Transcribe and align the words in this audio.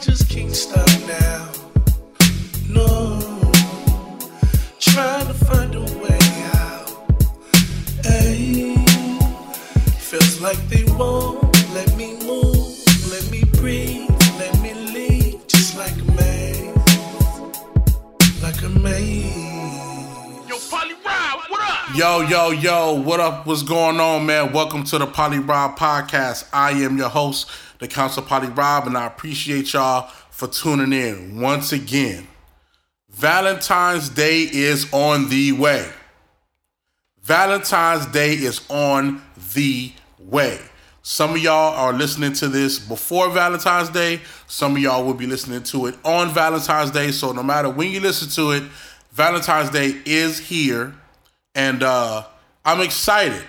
just 0.00 0.30
can't 0.30 0.54
stop 0.54 0.88
now. 1.06 1.50
No, 2.68 3.20
trying 4.78 5.26
to 5.26 5.34
find 5.34 5.74
a 5.74 5.82
way 5.82 6.18
out. 6.54 6.90
Hey, 8.04 8.76
feels 9.98 10.40
like 10.40 10.58
they 10.68 10.84
won't 10.94 11.42
let 11.74 11.94
me 11.96 12.16
move, 12.24 12.78
let 13.10 13.30
me 13.30 13.44
breathe, 13.60 14.08
let 14.38 14.58
me 14.62 14.72
leave, 14.72 15.46
just 15.46 15.76
like 15.76 15.92
a 15.92 16.12
maze, 16.12 16.74
like 18.42 18.62
a 18.62 18.68
maze. 18.68 19.36
Yo, 21.94 22.20
yo, 22.22 22.50
yo, 22.52 22.94
what 22.94 23.20
up? 23.20 23.46
What's 23.46 23.62
going 23.62 24.00
on, 24.00 24.24
man? 24.24 24.52
Welcome 24.52 24.84
to 24.84 24.98
the 24.98 25.06
Poly 25.06 25.40
Rob 25.40 25.76
Podcast. 25.76 26.48
I 26.52 26.70
am 26.70 26.96
your 26.96 27.08
host, 27.10 27.50
the 27.80 27.88
Council 27.88 28.22
Party 28.22 28.46
Rob, 28.46 28.86
and 28.86 28.96
I 28.96 29.06
appreciate 29.06 29.72
y'all 29.72 30.08
for 30.30 30.46
tuning 30.46 30.92
in 30.92 31.40
once 31.40 31.72
again. 31.72 32.28
Valentine's 33.08 34.08
Day 34.08 34.42
is 34.42 34.86
on 34.92 35.28
the 35.28 35.52
way. 35.52 35.88
Valentine's 37.22 38.06
Day 38.06 38.34
is 38.34 38.60
on 38.68 39.20
the 39.54 39.92
way. 40.18 40.58
Some 41.02 41.32
of 41.32 41.38
y'all 41.38 41.74
are 41.74 41.92
listening 41.92 42.34
to 42.34 42.48
this 42.48 42.78
before 42.78 43.30
Valentine's 43.30 43.88
Day. 43.88 44.20
Some 44.46 44.76
of 44.76 44.82
y'all 44.82 45.04
will 45.04 45.14
be 45.14 45.26
listening 45.26 45.62
to 45.64 45.86
it 45.86 45.96
on 46.04 46.28
Valentine's 46.30 46.90
Day. 46.90 47.10
So 47.10 47.32
no 47.32 47.42
matter 47.42 47.70
when 47.70 47.90
you 47.90 48.00
listen 48.00 48.28
to 48.30 48.52
it, 48.52 48.62
Valentine's 49.12 49.70
Day 49.70 49.96
is 50.04 50.38
here 50.38 50.94
and 51.54 51.82
uh, 51.82 52.24
I'm 52.64 52.80
excited, 52.80 53.42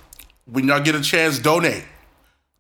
when 0.45 0.67
y'all 0.67 0.81
get 0.81 0.95
a 0.95 1.01
chance, 1.01 1.39
donate. 1.39 1.85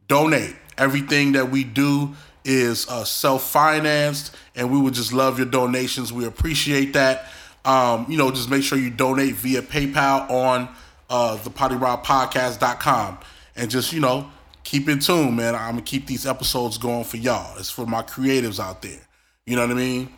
Donate. 0.07 0.55
Everything 0.77 1.31
that 1.33 1.49
we 1.49 1.63
do 1.63 2.15
is 2.45 2.87
uh, 2.87 3.03
self-financed, 3.03 4.35
and 4.55 4.71
we 4.71 4.79
would 4.79 4.93
just 4.93 5.13
love 5.13 5.37
your 5.37 5.47
donations. 5.47 6.11
We 6.11 6.25
appreciate 6.25 6.93
that. 6.93 7.29
Um, 7.65 8.05
you 8.09 8.17
know, 8.17 8.29
just 8.31 8.49
make 8.49 8.63
sure 8.63 8.77
you 8.77 8.89
donate 8.89 9.35
via 9.35 9.61
PayPal 9.61 10.29
on 10.29 10.69
uh, 11.09 11.37
the 11.37 11.49
Podcast.com, 11.49 13.17
and 13.55 13.69
just 13.69 13.93
you 13.93 14.01
know 14.01 14.29
keep 14.63 14.89
in 14.89 14.99
tune, 14.99 15.35
man. 15.35 15.55
I'm 15.55 15.71
gonna 15.71 15.81
keep 15.81 16.07
these 16.07 16.25
episodes 16.25 16.77
going 16.77 17.03
for 17.03 17.17
y'all. 17.17 17.57
It's 17.57 17.69
for 17.69 17.85
my 17.85 18.01
creatives 18.01 18.59
out 18.59 18.81
there. 18.81 18.99
You 19.45 19.55
know 19.55 19.63
what 19.63 19.71
I 19.71 19.75
mean? 19.75 20.09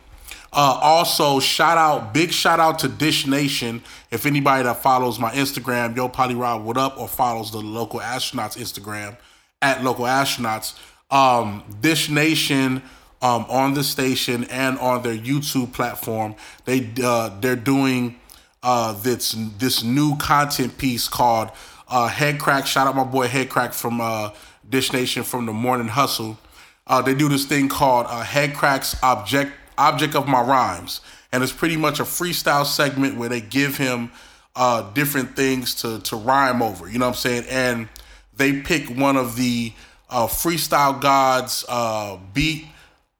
Uh, 0.52 0.78
also, 0.80 1.38
shout 1.40 1.76
out, 1.76 2.14
big 2.14 2.32
shout 2.32 2.60
out 2.60 2.78
to 2.78 2.88
Dish 2.88 3.26
Nation. 3.26 3.82
If 4.10 4.24
anybody 4.24 4.62
that 4.62 4.82
follows 4.82 5.18
my 5.18 5.30
Instagram, 5.32 5.96
Yo 5.96 6.08
Poly 6.08 6.34
Rob, 6.34 6.64
what 6.64 6.76
up, 6.76 6.98
or 6.98 7.08
follows 7.08 7.50
the 7.50 7.58
local 7.58 8.00
astronauts 8.00 8.56
Instagram 8.56 9.16
at 9.60 9.84
local 9.84 10.04
astronauts, 10.04 10.78
um, 11.10 11.62
Dish 11.80 12.08
Nation 12.08 12.82
um, 13.20 13.44
on 13.48 13.74
the 13.74 13.84
station 13.84 14.44
and 14.44 14.78
on 14.78 15.02
their 15.02 15.16
YouTube 15.16 15.72
platform, 15.72 16.34
they 16.64 16.90
uh, 17.02 17.38
they're 17.40 17.56
doing 17.56 18.16
uh, 18.62 18.92
this 18.94 19.32
this 19.58 19.82
new 19.82 20.16
content 20.16 20.78
piece 20.78 21.08
called 21.08 21.50
uh, 21.88 22.08
Headkrack, 22.08 22.66
shout 22.66 22.86
out 22.86 22.96
my 22.96 23.04
boy 23.04 23.28
Headkrack 23.28 23.74
from 23.74 24.00
uh, 24.00 24.30
Dish 24.68 24.92
Nation 24.92 25.22
from 25.22 25.46
the 25.46 25.52
Morning 25.52 25.88
Hustle. 25.88 26.38
Uh, 26.86 27.02
they 27.02 27.14
do 27.14 27.28
this 27.28 27.44
thing 27.44 27.68
called 27.68 28.06
uh, 28.08 28.22
Headkrack's 28.24 28.96
Object 29.02 29.52
Object 29.78 30.14
of 30.14 30.26
My 30.26 30.40
Rhymes, 30.40 31.00
and 31.32 31.42
it's 31.42 31.52
pretty 31.52 31.76
much 31.76 32.00
a 32.00 32.04
freestyle 32.04 32.64
segment 32.64 33.16
where 33.16 33.28
they 33.28 33.40
give 33.40 33.76
him 33.76 34.10
uh, 34.54 34.90
different 34.92 35.36
things 35.36 35.74
to 35.76 36.00
to 36.00 36.16
rhyme 36.16 36.62
over. 36.62 36.88
You 36.88 36.98
know 36.98 37.06
what 37.06 37.16
I'm 37.16 37.42
saying? 37.42 37.44
And 37.50 37.88
they 38.36 38.60
pick 38.60 38.88
one 38.88 39.16
of 39.16 39.36
the 39.36 39.72
uh, 40.08 40.26
freestyle 40.26 41.00
gods 41.00 41.64
uh, 41.68 42.18
beat 42.32 42.66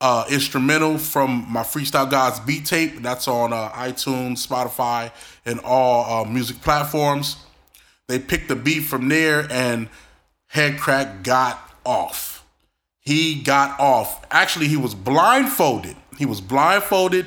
uh, 0.01 0.25
instrumental 0.31 0.99
from 0.99 1.47
my 1.49 1.63
freestyle 1.63 2.11
gods 2.11 2.41
beat 2.41 2.67
tape. 2.67 3.03
That's 3.03 3.29
on 3.29 3.53
uh, 3.53 3.71
iTunes, 3.71 4.47
Spotify, 4.47 5.13
and 5.45 5.61
all 5.61 6.23
uh, 6.23 6.25
music 6.29 6.61
platforms. 6.61 7.37
They 8.09 8.19
picked 8.19 8.49
the 8.49 8.57
beat 8.57 8.85
from 8.85 9.09
there, 9.09 9.47
and 9.51 9.89
Headkrack 10.53 11.23
got 11.23 11.59
off. 11.85 12.47
He 13.01 13.43
got 13.43 13.79
off. 13.81 14.25
Actually, 14.31 14.69
he 14.69 14.77
was 14.77 14.95
blindfolded. 14.95 15.97
He 16.19 16.27
was 16.27 16.41
blindfolded, 16.41 17.27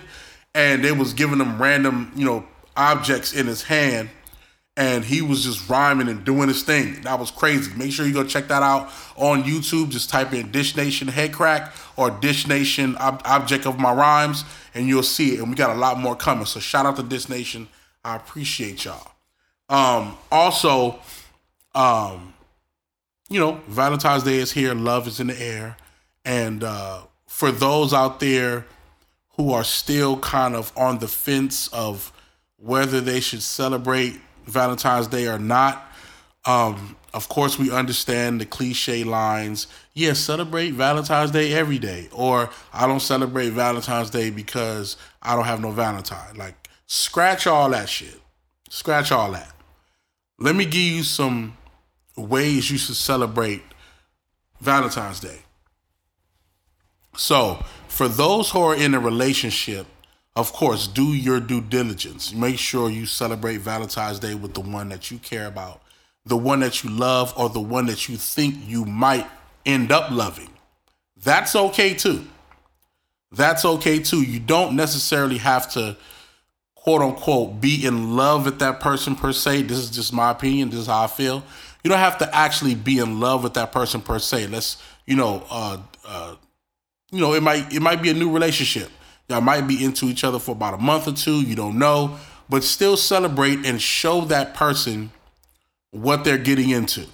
and 0.54 0.84
they 0.84 0.92
was 0.92 1.14
giving 1.14 1.40
him 1.40 1.62
random, 1.62 2.12
you 2.16 2.26
know, 2.26 2.46
objects 2.76 3.34
in 3.34 3.46
his 3.46 3.64
hand, 3.64 4.10
and 4.78 5.04
he 5.04 5.22
was 5.22 5.44
just 5.44 5.70
rhyming 5.70 6.08
and 6.08 6.24
doing 6.24 6.48
his 6.48 6.64
thing. 6.64 7.02
That 7.02 7.20
was 7.20 7.30
crazy. 7.30 7.74
Make 7.76 7.92
sure 7.92 8.06
you 8.06 8.14
go 8.14 8.24
check 8.24 8.48
that 8.48 8.64
out 8.64 8.90
on 9.18 9.44
YouTube. 9.44 9.90
Just 9.90 10.10
type 10.10 10.34
in 10.34 10.52
Dish 10.52 10.78
Nation 10.78 11.10
Headkrack 11.10 11.72
or 11.98 12.10
Dish 12.10 12.48
Nation 12.48 12.96
Ob- 12.98 13.22
Object 13.26 13.66
of 13.66 13.78
My 13.78 13.92
Rhymes, 13.92 14.46
and 14.74 14.88
you'll 14.88 15.04
see 15.04 15.36
it. 15.36 15.40
And 15.40 15.50
we 15.50 15.56
got 15.56 15.76
a 15.76 15.80
lot 15.80 16.00
more 16.00 16.16
coming. 16.16 16.46
So 16.46 16.62
shout 16.62 16.86
out 16.86 16.96
to 16.96 17.04
Dish 17.04 17.28
Nation. 17.28 17.68
I 18.04 18.16
appreciate 18.16 18.86
y'all. 18.86 19.12
Um, 19.70 20.18
also, 20.32 21.00
um, 21.76 22.34
you 23.30 23.40
know, 23.40 23.62
Valentine's 23.68 24.24
Day 24.24 24.38
is 24.38 24.52
here. 24.52 24.74
Love 24.74 25.08
is 25.08 25.20
in 25.20 25.28
the 25.28 25.40
air, 25.40 25.78
and 26.26 26.64
uh, 26.64 27.02
for 27.28 27.52
those 27.52 27.94
out 27.94 28.20
there 28.20 28.66
who 29.38 29.54
are 29.54 29.64
still 29.64 30.18
kind 30.20 30.56
of 30.56 30.74
on 30.76 31.00
the 31.00 31.08
fence 31.08 31.68
of 31.70 32.12
whether 32.58 33.00
they 33.00 33.20
should 33.20 33.44
celebrate 33.44 34.20
Valentine's 34.46 35.08
Day 35.08 35.28
or 35.28 35.38
not, 35.38 35.86
um, 36.46 36.96
of 37.14 37.30
course, 37.30 37.58
we 37.58 37.72
understand 37.72 38.42
the 38.42 38.46
cliche 38.46 39.04
lines. 39.04 39.68
Yes, 39.94 40.08
yeah, 40.08 40.14
celebrate 40.14 40.72
Valentine's 40.72 41.32
Day 41.32 41.54
every 41.54 41.80
day, 41.80 42.10
or 42.12 42.50
I 42.74 42.88
don't 42.88 43.00
celebrate 43.00 43.50
Valentine's 43.50 44.10
Day 44.10 44.30
because 44.30 44.98
I 45.22 45.36
don't 45.36 45.46
have 45.46 45.62
no 45.62 45.72
Valentine. 45.72 46.36
Like, 46.36 46.70
scratch 46.88 47.48
all 47.48 47.70
that 47.70 47.90
shit. 47.90 48.20
Scratch 48.70 49.12
all 49.12 49.32
that. 49.32 49.52
Let 50.40 50.56
me 50.56 50.64
give 50.64 50.76
you 50.76 51.04
some 51.04 51.58
ways 52.16 52.72
you 52.72 52.78
should 52.78 52.96
celebrate 52.96 53.62
Valentine's 54.62 55.20
Day. 55.20 55.40
So, 57.18 57.64
for 57.90 58.08
those 58.08 58.50
who 58.50 58.60
are 58.60 58.76
in 58.76 58.94
a 58.94 59.00
relationship, 59.00 59.86
of 60.38 60.54
course, 60.54 60.88
do 60.88 61.14
your 61.14 61.42
due 61.42 61.60
diligence. 61.60 62.34
Make 62.34 62.58
sure 62.58 62.90
you 62.90 63.06
celebrate 63.06 63.58
Valentine's 63.58 64.20
Day 64.20 64.36
with 64.36 64.54
the 64.54 64.62
one 64.62 64.88
that 64.90 65.12
you 65.12 65.18
care 65.18 65.48
about, 65.48 65.82
the 66.26 66.38
one 66.38 66.62
that 66.62 66.84
you 66.84 66.90
love, 66.90 67.34
or 67.36 67.50
the 67.50 67.60
one 67.60 67.88
that 67.88 68.08
you 68.08 68.16
think 68.16 68.56
you 68.66 68.86
might 68.86 69.28
end 69.66 69.92
up 69.92 70.10
loving. 70.10 70.50
That's 71.22 71.54
okay 71.54 71.94
too. 71.94 72.26
That's 73.34 73.66
okay 73.66 74.00
too. 74.00 74.22
You 74.22 74.40
don't 74.40 74.78
necessarily 74.78 75.38
have 75.40 75.70
to 75.74 75.98
quote 76.84 77.02
unquote 77.02 77.60
be 77.60 77.86
in 77.86 78.16
love 78.16 78.46
with 78.46 78.60
that 78.60 78.80
person 78.80 79.16
per 79.16 79.34
se. 79.34 79.64
This 79.64 79.78
is 79.78 79.90
just 79.90 80.14
my 80.14 80.32
opinion. 80.32 80.70
This 80.70 80.80
is 80.80 80.88
how 80.88 81.04
I 81.04 81.08
feel. 81.08 81.44
You 81.84 81.90
don't 81.90 82.00
have 82.00 82.18
to 82.20 82.36
actually 82.36 82.76
be 82.76 83.00
in 83.00 83.20
love 83.20 83.44
with 83.44 83.54
that 83.54 83.72
person 83.72 84.02
per 84.02 84.20
se. 84.20 84.48
Let's, 84.48 84.82
you 85.06 85.16
know, 85.16 85.46
uh, 85.50 85.78
uh, 86.06 86.36
you 87.12 87.20
know, 87.20 87.34
it 87.34 87.44
might 87.44 87.74
it 87.74 87.82
might 87.82 88.02
be 88.02 88.10
a 88.10 88.14
new 88.14 88.32
relationship. 88.32 88.90
Y'all 89.28 89.42
might 89.42 89.68
be 89.68 89.84
into 89.84 90.06
each 90.06 90.24
other 90.24 90.40
for 90.40 90.52
about 90.52 90.74
a 90.74 90.78
month 90.78 91.08
or 91.08 91.14
two. 91.14 91.42
You 91.42 91.56
don't 91.56 91.78
know, 91.78 92.18
but 92.50 92.64
still 92.64 92.98
celebrate 92.98 93.66
and 93.66 93.82
show 93.82 94.22
that 94.22 94.54
person 94.54 95.12
what 95.92 96.24
they're 96.24 96.38
getting 96.38 96.70
into. 96.70 97.06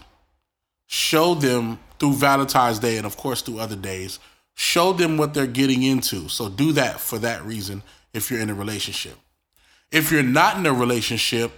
Show 0.87 1.33
them 1.33 1.79
through 1.99 2.13
Valentine's 2.13 2.79
Day 2.79 2.97
and 2.97 3.05
of 3.05 3.17
course 3.17 3.41
through 3.41 3.59
other 3.59 3.75
days. 3.75 4.19
Show 4.53 4.93
them 4.93 5.17
what 5.17 5.33
they're 5.33 5.47
getting 5.47 5.83
into. 5.83 6.29
So 6.29 6.49
do 6.49 6.71
that 6.73 6.99
for 6.99 7.19
that 7.19 7.43
reason 7.43 7.83
if 8.13 8.31
you're 8.31 8.39
in 8.39 8.49
a 8.49 8.53
relationship. 8.53 9.17
If 9.95 10.11
you're 10.11 10.23
not 10.23 10.57
in 10.57 10.65
a 10.65 10.73
relationship, 10.73 11.53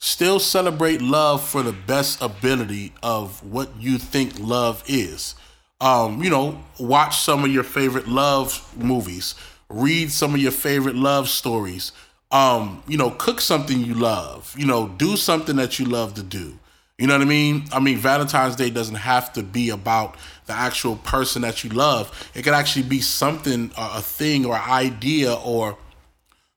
still 0.00 0.40
celebrate 0.40 1.00
love 1.00 1.48
for 1.48 1.62
the 1.62 1.72
best 1.72 2.20
ability 2.20 2.92
of 3.04 3.40
what 3.48 3.70
you 3.78 3.98
think 3.98 4.36
love 4.40 4.82
is. 4.88 5.36
Um, 5.80 6.24
you 6.24 6.28
know, 6.28 6.60
watch 6.80 7.18
some 7.18 7.44
of 7.44 7.52
your 7.52 7.62
favorite 7.62 8.08
love 8.08 8.76
movies, 8.76 9.36
read 9.68 10.10
some 10.10 10.34
of 10.34 10.40
your 10.40 10.50
favorite 10.50 10.96
love 10.96 11.28
stories. 11.28 11.92
Um, 12.32 12.82
you 12.88 12.98
know, 12.98 13.10
cook 13.10 13.40
something 13.40 13.78
you 13.78 13.94
love. 13.94 14.52
You 14.58 14.66
know, 14.66 14.88
do 14.88 15.16
something 15.16 15.54
that 15.54 15.78
you 15.78 15.84
love 15.84 16.14
to 16.14 16.24
do. 16.24 16.58
You 16.98 17.06
know 17.06 17.14
what 17.14 17.22
I 17.22 17.26
mean? 17.26 17.66
I 17.72 17.78
mean, 17.78 17.96
Valentine's 17.96 18.56
Day 18.56 18.70
doesn't 18.70 18.96
have 18.96 19.32
to 19.34 19.42
be 19.44 19.70
about 19.70 20.16
the 20.46 20.52
actual 20.52 20.96
person 20.96 21.42
that 21.42 21.62
you 21.62 21.70
love. 21.70 22.28
It 22.34 22.42
could 22.42 22.54
actually 22.54 22.88
be 22.88 23.00
something, 23.00 23.70
a 23.76 24.02
thing, 24.02 24.46
or 24.46 24.56
idea, 24.56 25.34
or 25.34 25.78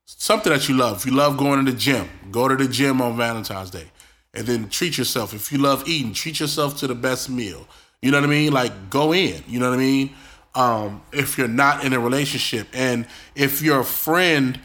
something 0.06 0.52
that 0.52 0.68
you 0.68 0.76
love. 0.76 0.98
If 0.98 1.06
you 1.06 1.12
love 1.12 1.36
going 1.36 1.64
to 1.64 1.70
the 1.70 1.76
gym, 1.76 2.08
go 2.30 2.48
to 2.48 2.56
the 2.56 2.68
gym 2.68 3.02
on 3.02 3.16
Valentine's 3.16 3.70
Day. 3.70 3.90
And 4.32 4.46
then 4.46 4.68
treat 4.68 4.98
yourself. 4.98 5.34
If 5.34 5.50
you 5.50 5.58
love 5.58 5.86
eating, 5.88 6.12
treat 6.12 6.40
yourself 6.40 6.78
to 6.78 6.86
the 6.86 6.94
best 6.94 7.28
meal. 7.28 7.66
You 8.02 8.10
know 8.10 8.20
what 8.20 8.26
I 8.26 8.30
mean? 8.30 8.52
Like 8.52 8.90
go 8.90 9.12
in. 9.12 9.42
You 9.48 9.58
know 9.58 9.70
what 9.70 9.78
I 9.78 9.82
mean? 9.82 10.14
Um, 10.54 11.02
if 11.12 11.36
you're 11.36 11.48
not 11.48 11.84
in 11.84 11.92
a 11.92 12.00
relationship. 12.00 12.68
And 12.72 13.06
if 13.34 13.62
you're 13.62 13.80
a 13.80 13.84
friend 13.84 14.60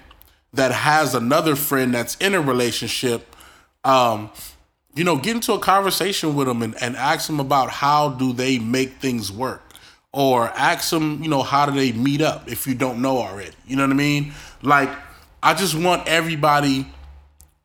that 0.53 0.71
has 0.71 1.15
another 1.15 1.55
friend 1.55 1.93
that's 1.93 2.15
in 2.17 2.33
a 2.33 2.41
relationship, 2.41 3.35
um, 3.83 4.29
you 4.93 5.05
know, 5.05 5.15
get 5.15 5.35
into 5.35 5.53
a 5.53 5.59
conversation 5.59 6.35
with 6.35 6.47
them 6.47 6.61
and, 6.61 6.75
and 6.81 6.97
ask 6.97 7.27
them 7.27 7.39
about 7.39 7.69
how 7.69 8.09
do 8.09 8.33
they 8.33 8.59
make 8.59 8.93
things 8.99 9.31
work. 9.31 9.63
Or 10.13 10.49
ask 10.49 10.89
them, 10.89 11.23
you 11.23 11.29
know, 11.29 11.41
how 11.41 11.65
do 11.65 11.71
they 11.71 11.93
meet 11.93 12.21
up 12.21 12.51
if 12.51 12.67
you 12.67 12.75
don't 12.75 13.01
know 13.01 13.17
already. 13.19 13.55
You 13.65 13.77
know 13.77 13.83
what 13.83 13.91
I 13.91 13.95
mean? 13.95 14.33
Like 14.61 14.89
I 15.43 15.55
just 15.55 15.73
want 15.75 16.07
everybody 16.07 16.85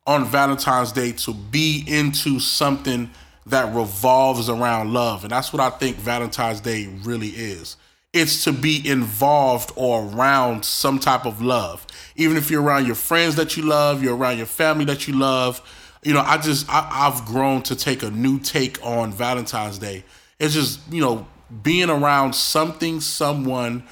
on 0.07 0.25
Valentine's 0.25 0.91
Day 0.91 1.11
to 1.11 1.33
be 1.33 1.83
into 1.85 2.39
something 2.39 3.11
that 3.45 3.73
revolves 3.75 4.49
around 4.49 4.93
love. 4.93 5.23
And 5.23 5.31
that's 5.31 5.53
what 5.53 5.61
I 5.61 5.69
think 5.69 5.97
Valentine's 5.97 6.59
Day 6.59 6.87
really 7.03 7.29
is. 7.29 7.77
It's 8.13 8.45
to 8.45 8.51
be 8.51 8.81
involved 8.87 9.71
or 9.75 10.03
around 10.03 10.65
some 10.65 10.97
type 10.97 11.25
of 11.25 11.41
love. 11.41 11.85
Even 12.15 12.35
if 12.35 12.49
you're 12.49 12.63
around 12.63 12.87
your 12.87 12.95
friends 12.95 13.35
that 13.35 13.55
you 13.57 13.63
love, 13.63 14.01
you're 14.01 14.15
around 14.15 14.37
your 14.37 14.47
family 14.47 14.85
that 14.85 15.07
you 15.07 15.13
love. 15.13 15.61
You 16.03 16.13
know, 16.13 16.21
I 16.21 16.37
just, 16.37 16.67
I, 16.69 16.87
I've 16.89 17.25
grown 17.25 17.61
to 17.63 17.75
take 17.75 18.01
a 18.01 18.09
new 18.09 18.39
take 18.39 18.83
on 18.83 19.11
Valentine's 19.11 19.77
Day. 19.77 20.03
It's 20.39 20.53
just, 20.53 20.79
you 20.91 21.01
know, 21.01 21.27
being 21.61 21.89
around 21.89 22.33
something, 22.33 23.01
someone, 23.01 23.83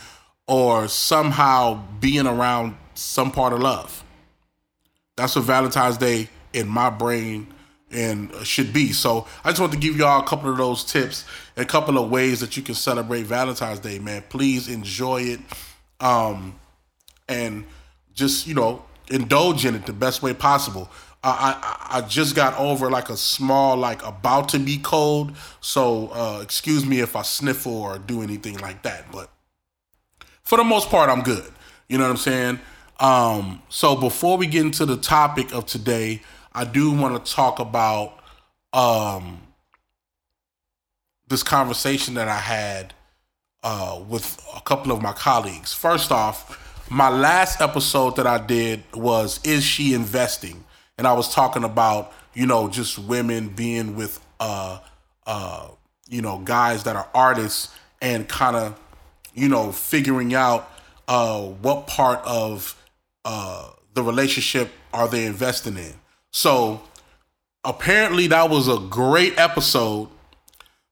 or 0.47 0.87
somehow 0.87 1.83
being 1.99 2.25
around 2.25 2.77
some 2.95 3.31
part 3.31 3.53
of 3.53 3.59
love. 3.59 4.03
That's 5.15 5.35
what 5.35 5.45
Valentine's 5.45 5.97
Day 5.97 6.29
in 6.53 6.67
my 6.67 6.89
brain 6.89 7.47
and 7.91 8.33
should 8.45 8.73
be. 8.73 8.91
So 8.91 9.27
I 9.43 9.49
just 9.49 9.61
want 9.61 9.73
to 9.73 9.79
give 9.79 9.95
y'all 9.95 10.21
a 10.21 10.27
couple 10.27 10.49
of 10.49 10.57
those 10.57 10.83
tips, 10.83 11.25
a 11.55 11.65
couple 11.65 11.97
of 11.97 12.09
ways 12.09 12.39
that 12.41 12.57
you 12.57 12.63
can 12.63 12.75
celebrate 12.75 13.23
Valentine's 13.23 13.79
Day, 13.79 13.99
man. 13.99 14.23
Please 14.29 14.67
enjoy 14.67 15.21
it, 15.21 15.39
um, 15.99 16.59
and 17.29 17.65
just 18.13 18.47
you 18.47 18.53
know 18.53 18.83
indulge 19.09 19.65
in 19.65 19.75
it 19.75 19.85
the 19.85 19.93
best 19.93 20.21
way 20.21 20.33
possible. 20.33 20.89
I, 21.23 21.87
I, 21.89 21.97
I 21.97 22.01
just 22.01 22.35
got 22.35 22.57
over 22.59 22.91
like 22.91 23.09
a 23.09 23.17
small 23.17 23.77
like 23.77 24.05
about 24.05 24.49
to 24.49 24.59
be 24.59 24.77
cold, 24.77 25.35
so 25.61 26.09
uh, 26.09 26.39
excuse 26.41 26.85
me 26.85 26.99
if 26.99 27.15
I 27.15 27.23
sniffle 27.23 27.81
or 27.81 27.97
do 27.97 28.21
anything 28.21 28.57
like 28.57 28.83
that. 28.83 29.11
But 29.11 29.29
for 30.43 30.57
the 30.57 30.63
most 30.63 30.89
part, 30.89 31.09
I'm 31.09 31.21
good. 31.21 31.51
You 31.87 31.97
know 31.97 32.03
what 32.03 32.11
I'm 32.11 32.17
saying? 32.17 32.59
Um, 32.99 33.61
so 33.69 33.95
before 33.95 34.37
we 34.37 34.47
get 34.47 34.61
into 34.61 34.85
the 34.85 34.97
topic 34.97 35.53
of 35.53 35.65
today, 35.65 36.21
I 36.53 36.63
do 36.63 36.91
want 36.91 37.23
to 37.23 37.31
talk 37.31 37.59
about 37.59 38.19
um, 38.73 39.41
this 41.27 41.43
conversation 41.43 42.13
that 42.15 42.27
I 42.27 42.37
had 42.37 42.93
uh, 43.63 44.01
with 44.07 44.41
a 44.55 44.61
couple 44.61 44.91
of 44.91 45.01
my 45.01 45.11
colleagues. 45.11 45.73
First 45.73 46.11
off, 46.11 46.61
my 46.89 47.09
last 47.09 47.61
episode 47.61 48.15
that 48.17 48.27
I 48.27 48.37
did 48.37 48.83
was 48.93 49.39
Is 49.43 49.63
She 49.63 49.93
Investing? 49.93 50.63
And 50.97 51.07
I 51.07 51.13
was 51.13 51.33
talking 51.33 51.63
about, 51.63 52.13
you 52.33 52.45
know, 52.45 52.69
just 52.69 52.97
women 52.99 53.49
being 53.49 53.95
with, 53.95 54.19
uh, 54.39 54.79
uh, 55.25 55.69
you 56.07 56.21
know, 56.21 56.39
guys 56.39 56.83
that 56.83 56.95
are 56.95 57.09
artists 57.13 57.75
and 58.01 58.29
kind 58.29 58.55
of, 58.55 58.79
you 59.33 59.49
know, 59.49 59.71
figuring 59.71 60.33
out 60.35 60.71
uh, 61.07 61.41
what 61.41 61.87
part 61.87 62.21
of 62.25 62.81
uh, 63.25 63.71
the 63.93 64.03
relationship 64.03 64.71
are 64.93 65.07
they 65.07 65.25
investing 65.25 65.77
in. 65.77 65.93
So 66.31 66.81
apparently 67.63 68.27
that 68.27 68.49
was 68.49 68.67
a 68.67 68.77
great 68.77 69.37
episode 69.37 70.09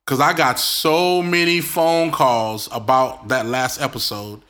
because 0.06 0.20
I 0.20 0.34
got 0.34 0.60
so 0.60 1.22
many 1.22 1.62
phone 1.62 2.12
calls 2.12 2.68
about 2.72 3.30
that 3.30 3.46
last 3.46 3.80
episode 3.82 4.42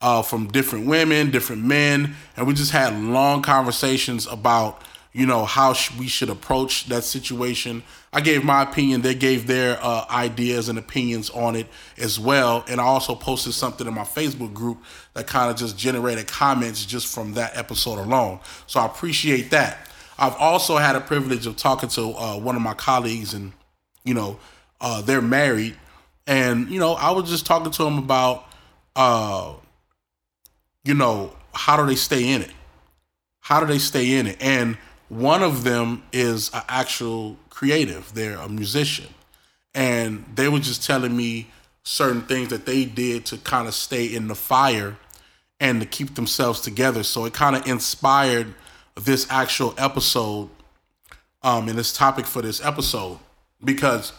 uh, 0.00 0.22
from 0.22 0.46
different 0.48 0.86
women, 0.86 1.30
different 1.30 1.62
men, 1.64 2.14
and 2.36 2.46
we 2.46 2.54
just 2.54 2.72
had 2.72 2.98
long 2.98 3.42
conversations 3.42 4.26
about 4.26 4.82
you 5.12 5.26
know 5.26 5.44
how 5.44 5.74
sh- 5.74 5.94
we 5.98 6.08
should 6.08 6.30
approach 6.30 6.86
that 6.86 7.04
situation. 7.04 7.82
I 8.12 8.20
gave 8.20 8.44
my 8.44 8.62
opinion; 8.62 9.02
they 9.02 9.14
gave 9.14 9.46
their 9.46 9.78
uh, 9.82 10.06
ideas 10.10 10.68
and 10.68 10.78
opinions 10.78 11.28
on 11.30 11.54
it 11.54 11.66
as 11.98 12.18
well, 12.18 12.64
and 12.68 12.80
I 12.80 12.84
also 12.84 13.14
posted 13.14 13.52
something 13.52 13.86
in 13.86 13.94
my 13.94 14.04
Facebook 14.04 14.54
group 14.54 14.78
that 15.14 15.26
kind 15.26 15.50
of 15.50 15.56
just 15.56 15.76
generated 15.76 16.28
comments 16.28 16.84
just 16.86 17.06
from 17.06 17.34
that 17.34 17.56
episode 17.56 17.98
alone. 17.98 18.40
So 18.66 18.80
I 18.80 18.86
appreciate 18.86 19.50
that. 19.50 19.88
I've 20.18 20.36
also 20.36 20.76
had 20.76 20.96
a 20.96 21.00
privilege 21.00 21.46
of 21.46 21.56
talking 21.56 21.88
to 21.90 22.12
uh, 22.12 22.38
one 22.38 22.56
of 22.56 22.62
my 22.62 22.74
colleagues, 22.74 23.34
and 23.34 23.52
you 24.04 24.14
know, 24.14 24.38
uh, 24.80 25.02
they're 25.02 25.20
married, 25.20 25.76
and 26.26 26.70
you 26.70 26.80
know, 26.80 26.94
I 26.94 27.10
was 27.10 27.28
just 27.28 27.44
talking 27.44 27.70
to 27.70 27.84
them 27.84 27.98
about, 27.98 28.46
uh, 28.96 29.52
you 30.84 30.94
know, 30.94 31.34
how 31.52 31.76
do 31.76 31.86
they 31.86 31.96
stay 31.96 32.32
in 32.32 32.40
it? 32.40 32.52
How 33.40 33.60
do 33.60 33.66
they 33.66 33.78
stay 33.78 34.16
in 34.16 34.28
it? 34.28 34.38
And 34.40 34.78
one 35.12 35.42
of 35.42 35.62
them 35.62 36.02
is 36.10 36.50
an 36.54 36.62
actual 36.68 37.36
creative. 37.50 38.14
They're 38.14 38.38
a 38.38 38.48
musician. 38.48 39.08
And 39.74 40.24
they 40.34 40.48
were 40.48 40.58
just 40.58 40.86
telling 40.86 41.14
me 41.14 41.50
certain 41.84 42.22
things 42.22 42.48
that 42.48 42.64
they 42.64 42.86
did 42.86 43.26
to 43.26 43.36
kind 43.36 43.68
of 43.68 43.74
stay 43.74 44.06
in 44.06 44.28
the 44.28 44.34
fire 44.34 44.96
and 45.60 45.82
to 45.82 45.86
keep 45.86 46.14
themselves 46.14 46.62
together. 46.62 47.02
So 47.02 47.26
it 47.26 47.34
kind 47.34 47.56
of 47.56 47.66
inspired 47.66 48.54
this 48.94 49.26
actual 49.30 49.74
episode 49.76 50.48
um 51.42 51.68
and 51.68 51.76
this 51.76 51.92
topic 51.92 52.24
for 52.24 52.40
this 52.40 52.64
episode 52.64 53.18
because 53.64 54.12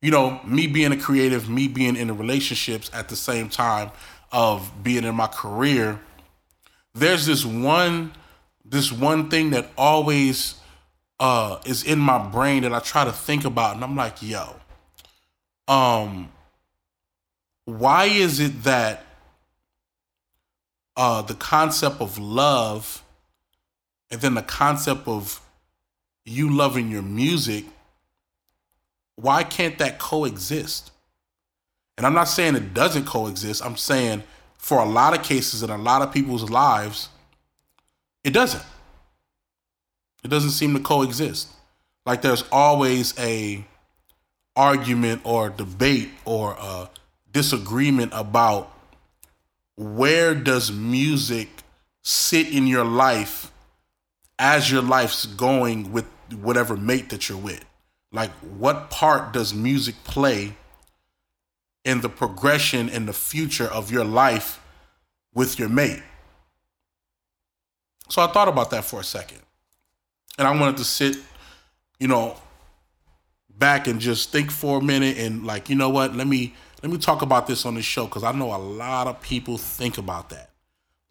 you 0.00 0.10
know, 0.10 0.40
me 0.44 0.66
being 0.66 0.92
a 0.92 0.96
creative, 0.96 1.48
me 1.48 1.68
being 1.68 1.96
in 1.96 2.08
the 2.08 2.14
relationships 2.14 2.90
at 2.92 3.08
the 3.08 3.16
same 3.16 3.48
time 3.48 3.90
of 4.32 4.72
being 4.82 5.04
in 5.04 5.14
my 5.14 5.28
career, 5.28 6.00
there's 6.94 7.26
this 7.26 7.44
one 7.44 8.12
this 8.72 8.90
one 8.90 9.28
thing 9.28 9.50
that 9.50 9.66
always 9.76 10.54
uh, 11.20 11.58
is 11.66 11.84
in 11.84 11.98
my 11.98 12.16
brain 12.18 12.62
that 12.62 12.72
I 12.72 12.80
try 12.80 13.04
to 13.04 13.12
think 13.12 13.44
about, 13.44 13.74
and 13.74 13.84
I'm 13.84 13.94
like, 13.94 14.22
yo, 14.22 14.56
um, 15.68 16.32
why 17.66 18.06
is 18.06 18.40
it 18.40 18.64
that 18.64 19.04
uh, 20.96 21.20
the 21.20 21.34
concept 21.34 22.00
of 22.00 22.18
love 22.18 23.04
and 24.10 24.22
then 24.22 24.34
the 24.34 24.42
concept 24.42 25.06
of 25.06 25.42
you 26.24 26.48
loving 26.48 26.90
your 26.90 27.02
music, 27.02 27.66
why 29.16 29.44
can't 29.44 29.76
that 29.78 29.98
coexist? 29.98 30.92
And 31.98 32.06
I'm 32.06 32.14
not 32.14 32.24
saying 32.24 32.56
it 32.56 32.72
doesn't 32.72 33.04
coexist. 33.04 33.62
I'm 33.62 33.76
saying 33.76 34.22
for 34.56 34.80
a 34.80 34.86
lot 34.86 35.14
of 35.14 35.22
cases 35.22 35.62
in 35.62 35.68
a 35.68 35.76
lot 35.76 36.00
of 36.00 36.10
people's 36.10 36.48
lives, 36.48 37.10
it 38.24 38.30
doesn't. 38.30 38.62
It 40.24 40.28
doesn't 40.28 40.50
seem 40.50 40.74
to 40.74 40.80
coexist. 40.80 41.48
Like 42.06 42.22
there's 42.22 42.44
always 42.50 43.18
a 43.18 43.64
argument 44.54 45.22
or 45.24 45.50
debate 45.50 46.10
or 46.24 46.56
a 46.58 46.90
disagreement 47.32 48.12
about 48.14 48.72
where 49.76 50.34
does 50.34 50.70
music 50.70 51.48
sit 52.02 52.48
in 52.48 52.66
your 52.66 52.84
life 52.84 53.50
as 54.38 54.70
your 54.70 54.82
life's 54.82 55.26
going 55.26 55.92
with 55.92 56.04
whatever 56.40 56.76
mate 56.76 57.10
that 57.10 57.28
you're 57.28 57.38
with. 57.38 57.64
Like, 58.12 58.30
what 58.58 58.90
part 58.90 59.32
does 59.32 59.54
music 59.54 59.94
play 60.04 60.54
in 61.84 62.00
the 62.00 62.08
progression 62.08 62.88
and 62.90 63.08
the 63.08 63.12
future 63.12 63.66
of 63.66 63.90
your 63.90 64.04
life 64.04 64.60
with 65.34 65.58
your 65.58 65.68
mate? 65.68 66.02
So 68.12 68.20
I 68.20 68.26
thought 68.26 68.46
about 68.48 68.68
that 68.72 68.84
for 68.84 69.00
a 69.00 69.04
second. 69.04 69.38
And 70.36 70.46
I 70.46 70.50
wanted 70.50 70.76
to 70.76 70.84
sit, 70.84 71.16
you 71.98 72.08
know, 72.08 72.36
back 73.58 73.86
and 73.86 73.98
just 73.98 74.30
think 74.30 74.50
for 74.50 74.80
a 74.80 74.82
minute 74.82 75.16
and 75.16 75.46
like, 75.46 75.70
you 75.70 75.76
know 75.76 75.88
what, 75.88 76.14
let 76.14 76.26
me 76.26 76.52
let 76.82 76.92
me 76.92 76.98
talk 76.98 77.22
about 77.22 77.46
this 77.46 77.64
on 77.64 77.74
the 77.74 77.80
show 77.80 78.04
because 78.04 78.22
I 78.22 78.32
know 78.32 78.54
a 78.54 78.58
lot 78.58 79.06
of 79.06 79.22
people 79.22 79.56
think 79.56 79.96
about 79.96 80.28
that. 80.28 80.50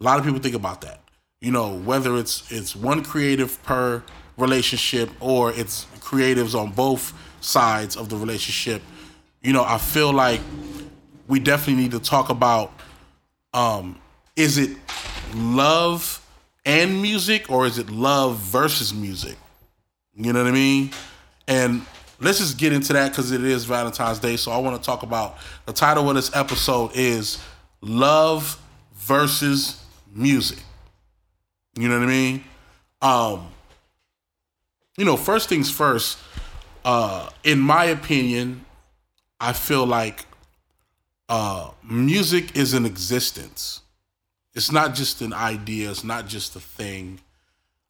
A 0.00 0.04
lot 0.04 0.20
of 0.20 0.24
people 0.24 0.38
think 0.38 0.54
about 0.54 0.82
that. 0.82 1.00
You 1.40 1.50
know, 1.50 1.76
whether 1.76 2.16
it's 2.16 2.48
it's 2.52 2.76
one 2.76 3.02
creative 3.02 3.60
per 3.64 4.04
relationship 4.36 5.10
or 5.18 5.50
it's 5.50 5.86
creatives 5.98 6.54
on 6.54 6.70
both 6.70 7.12
sides 7.40 7.96
of 7.96 8.10
the 8.10 8.16
relationship. 8.16 8.80
You 9.42 9.52
know, 9.52 9.64
I 9.64 9.78
feel 9.78 10.12
like 10.12 10.40
we 11.26 11.40
definitely 11.40 11.82
need 11.82 11.90
to 11.90 12.00
talk 12.00 12.30
about 12.30 12.72
um 13.52 13.98
is 14.36 14.56
it 14.56 14.76
love 15.34 16.21
and 16.64 17.02
music 17.02 17.50
or 17.50 17.66
is 17.66 17.78
it 17.78 17.90
love 17.90 18.36
versus 18.36 18.94
music? 18.94 19.36
You 20.14 20.32
know 20.32 20.42
what 20.42 20.48
I 20.48 20.52
mean? 20.52 20.90
And 21.48 21.84
let's 22.20 22.38
just 22.38 22.58
get 22.58 22.72
into 22.72 22.92
that 22.92 23.10
because 23.10 23.32
it 23.32 23.42
is 23.42 23.64
Valentine's 23.64 24.18
Day. 24.18 24.36
So 24.36 24.52
I 24.52 24.58
want 24.58 24.80
to 24.80 24.84
talk 24.84 25.02
about 25.02 25.38
the 25.66 25.72
title 25.72 26.08
of 26.08 26.14
this 26.14 26.34
episode 26.34 26.92
is 26.94 27.42
Love 27.80 28.60
versus 28.94 29.82
Music. 30.14 30.58
You 31.74 31.88
know 31.88 31.98
what 31.98 32.04
I 32.04 32.10
mean? 32.10 32.44
Um, 33.00 33.48
you 34.96 35.04
know, 35.04 35.16
first 35.16 35.48
things 35.48 35.70
first, 35.70 36.18
uh, 36.84 37.30
in 37.44 37.58
my 37.58 37.86
opinion, 37.86 38.64
I 39.40 39.52
feel 39.52 39.86
like 39.86 40.26
uh, 41.28 41.70
music 41.82 42.56
is 42.56 42.74
an 42.74 42.84
existence. 42.84 43.80
It's 44.54 44.70
not 44.70 44.94
just 44.94 45.20
an 45.22 45.32
idea, 45.32 45.90
it's 45.90 46.04
not 46.04 46.26
just 46.26 46.56
a 46.56 46.60
thing. 46.60 47.20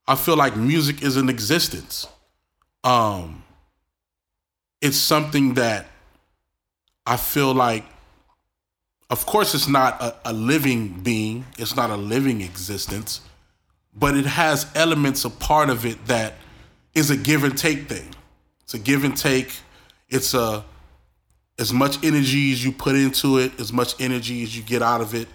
I 0.06 0.14
feel 0.14 0.36
like 0.36 0.56
music 0.56 1.02
is 1.02 1.16
an 1.16 1.28
existence. 1.28 2.06
Um, 2.84 3.42
it's 4.80 4.96
something 4.96 5.54
that 5.54 5.86
I 7.06 7.16
feel 7.16 7.54
like, 7.54 7.84
of 9.10 9.26
course, 9.26 9.54
it's 9.54 9.68
not 9.68 10.00
a, 10.00 10.14
a 10.26 10.32
living 10.32 11.00
being, 11.02 11.44
it's 11.58 11.76
not 11.76 11.90
a 11.90 11.96
living 11.96 12.40
existence, 12.40 13.20
but 13.94 14.16
it 14.16 14.26
has 14.26 14.66
elements, 14.74 15.24
a 15.24 15.30
part 15.30 15.68
of 15.68 15.84
it 15.84 16.04
that 16.06 16.34
is 16.94 17.10
a 17.10 17.16
give 17.16 17.44
and 17.44 17.56
take 17.56 17.88
thing. 17.88 18.08
It's 18.62 18.74
a 18.74 18.78
give 18.78 19.04
and 19.04 19.16
take. 19.16 19.52
It's 20.08 20.34
a 20.34 20.64
as 21.58 21.72
much 21.72 22.02
energy 22.02 22.52
as 22.52 22.64
you 22.64 22.72
put 22.72 22.96
into 22.96 23.38
it, 23.38 23.60
as 23.60 23.72
much 23.72 24.00
energy 24.00 24.42
as 24.42 24.56
you 24.56 24.62
get 24.62 24.82
out 24.82 25.00
of 25.00 25.14
it. 25.14 25.28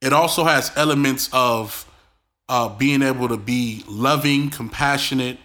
It 0.00 0.12
also 0.12 0.44
has 0.44 0.72
elements 0.76 1.28
of 1.32 1.86
uh, 2.48 2.68
being 2.68 3.02
able 3.02 3.28
to 3.28 3.36
be 3.36 3.84
loving, 3.86 4.50
compassionate, 4.50 5.38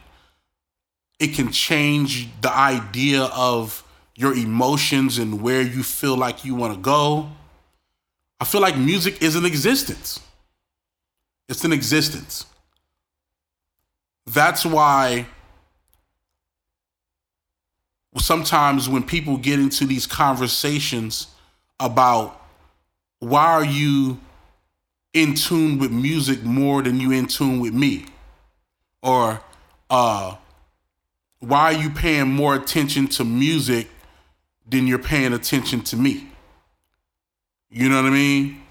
it 1.20 1.34
can 1.34 1.52
change 1.52 2.28
the 2.42 2.52
idea 2.52 3.24
of 3.26 3.84
your 4.16 4.34
emotions 4.34 5.18
and 5.18 5.42
where 5.42 5.62
you 5.62 5.84
feel 5.84 6.18
like 6.18 6.44
you 6.44 6.56
want 6.56 6.74
to 6.74 6.80
go. 6.80 7.30
I 8.40 8.46
feel 8.46 8.62
like 8.62 8.78
music 8.78 9.22
is 9.22 9.36
an 9.36 9.46
existence. 9.46 10.20
It's 11.48 11.64
an 11.64 11.72
existence. 11.72 12.46
That's 14.26 14.66
why 14.66 15.28
sometimes 18.18 18.90
when 18.90 19.04
people 19.04 19.38
get 19.38 19.60
into 19.60 19.86
these 19.86 20.08
conversations 20.08 21.28
about 21.80 22.42
why 23.20 23.46
are 23.46 23.66
you 23.66 24.20
in 25.16 25.34
tune 25.34 25.80
with 25.80 25.92
music 25.92 26.44
more 26.44 26.84
than 26.84 27.00
you 27.00 27.12
in 27.12 27.26
tune 27.26 27.60
with 27.60 27.74
me 27.74 28.06
or 29.02 29.42
uh 29.90 30.36
why 31.40 31.74
are 31.74 31.82
you 31.82 31.90
paying 31.92 32.32
more 32.32 32.56
attention 32.56 33.08
to 33.08 33.24
music 33.24 33.88
than 34.68 34.88
you're 34.88 34.98
paying 34.98 35.34
attention 35.34 35.82
to 35.82 35.96
me? 35.96 36.28
You 37.70 37.90
know 37.90 38.02
what 38.02 38.08
I 38.08 38.14
mean? 38.14 38.62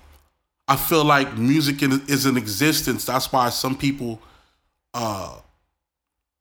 I 0.67 0.77
feel 0.77 1.05
like 1.05 1.37
music 1.37 1.83
is 1.83 2.27
an 2.27 2.37
existence. 2.37 3.05
That's 3.05 3.31
why 3.31 3.51
some 3.51 3.77
people, 3.77 4.21
uh, 4.95 5.39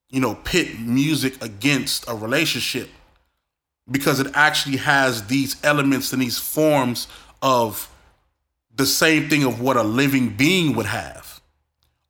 you 0.10 0.22
know, 0.22 0.36
pit 0.36 0.80
music 0.80 1.44
against 1.44 2.08
a 2.08 2.16
relationship 2.16 2.90
because 3.92 4.20
it 4.20 4.28
actually 4.34 4.78
has 4.78 5.28
these 5.28 5.58
elements 5.64 6.14
and 6.14 6.22
these 6.22 6.40
forms 6.40 7.08
of 7.42 7.93
the 8.75 8.86
same 8.86 9.30
thing 9.30 9.44
of 9.44 9.62
what 9.62 9.77
a 9.77 9.84
living 9.84 10.30
being 10.30 10.75
would 10.75 10.86
have, 10.86 11.42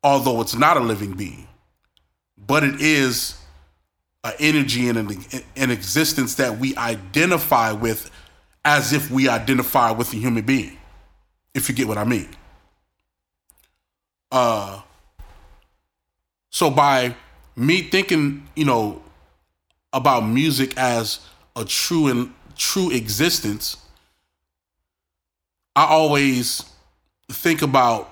although 0.02 0.40
it's 0.40 0.54
not 0.54 0.76
a 0.76 0.80
living 0.80 1.12
being, 1.12 1.46
but 2.38 2.62
it 2.64 2.80
is 2.80 3.38
an 4.22 4.32
energy 4.38 4.88
and 4.88 4.98
an, 4.98 5.24
an 5.56 5.70
existence 5.70 6.36
that 6.36 6.58
we 6.58 6.74
identify 6.76 7.72
with 7.72 8.10
as 8.64 8.92
if 8.92 9.10
we 9.10 9.28
identify 9.28 9.90
with 9.90 10.12
a 10.14 10.16
human 10.16 10.44
being, 10.44 10.76
if 11.52 11.68
you 11.68 11.74
get 11.74 11.86
what 11.86 11.98
I 11.98 12.04
mean. 12.04 12.28
Uh, 14.32 14.80
so 16.50 16.70
by 16.70 17.14
me 17.56 17.82
thinking, 17.82 18.48
you 18.56 18.64
know, 18.64 19.02
about 19.92 20.22
music 20.22 20.76
as 20.76 21.20
a 21.54 21.64
true 21.64 22.08
and 22.08 22.34
true 22.56 22.90
existence, 22.90 23.76
I 25.76 25.86
always 25.86 26.64
think 27.30 27.62
about 27.62 28.10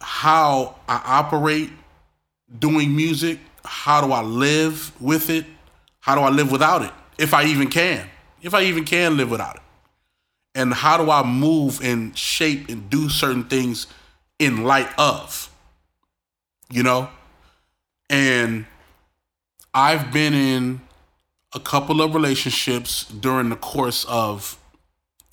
how 0.00 0.76
I 0.88 1.02
operate 1.04 1.70
doing 2.58 2.94
music 2.94 3.38
how 3.68 4.00
do 4.00 4.12
I 4.12 4.22
live 4.22 4.92
with 5.00 5.28
it? 5.28 5.44
How 6.00 6.14
do 6.14 6.22
I 6.22 6.30
live 6.30 6.50
without 6.50 6.82
it? 6.82 6.92
If 7.18 7.34
I 7.34 7.44
even 7.44 7.68
can. 7.68 8.08
If 8.40 8.54
I 8.54 8.62
even 8.62 8.84
can 8.84 9.16
live 9.16 9.30
without 9.30 9.56
it. 9.56 9.62
And 10.54 10.72
how 10.72 10.96
do 10.96 11.10
I 11.10 11.22
move 11.22 11.80
and 11.82 12.16
shape 12.16 12.70
and 12.70 12.88
do 12.88 13.10
certain 13.10 13.44
things 13.44 13.86
in 14.38 14.64
light 14.64 14.88
of? 14.98 15.52
You 16.70 16.82
know? 16.82 17.10
And 18.08 18.64
I've 19.74 20.12
been 20.12 20.32
in 20.32 20.80
a 21.54 21.60
couple 21.60 22.00
of 22.00 22.14
relationships 22.14 23.04
during 23.04 23.50
the 23.50 23.56
course 23.56 24.06
of 24.06 24.58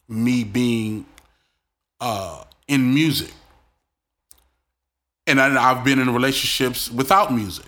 me 0.08 0.44
being 0.44 1.06
uh, 2.00 2.44
in 2.68 2.94
music. 2.94 3.32
And 5.28 5.40
I've 5.40 5.84
been 5.84 6.00
in 6.00 6.14
relationships 6.14 6.92
without 6.92 7.34
music 7.34 7.66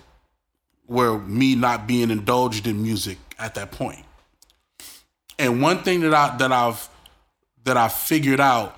where 0.86 1.18
me 1.18 1.54
not 1.54 1.86
being 1.86 2.10
indulged 2.10 2.66
in 2.66 2.82
music 2.82 3.18
at 3.38 3.54
that 3.56 3.72
point. 3.72 4.04
And 5.38 5.60
one 5.60 5.82
thing 5.82 6.00
that 6.00 6.14
I 6.14 6.36
that 6.38 6.52
I've 6.52 6.88
that 7.64 7.76
I 7.76 7.88
figured 7.88 8.40
out 8.40 8.76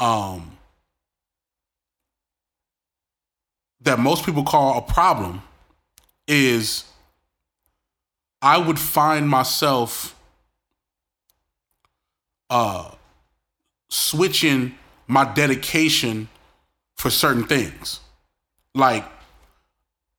um 0.00 0.50
that 3.80 3.98
most 3.98 4.26
people 4.26 4.42
call 4.42 4.78
a 4.78 4.82
problem 4.82 5.42
is 6.26 6.84
I 8.42 8.58
would 8.58 8.78
find 8.78 9.28
myself 9.28 10.13
uh 12.54 12.88
switching 13.88 14.74
my 15.08 15.24
dedication 15.34 16.28
for 16.94 17.10
certain 17.10 17.44
things. 17.44 18.00
Like 18.74 19.04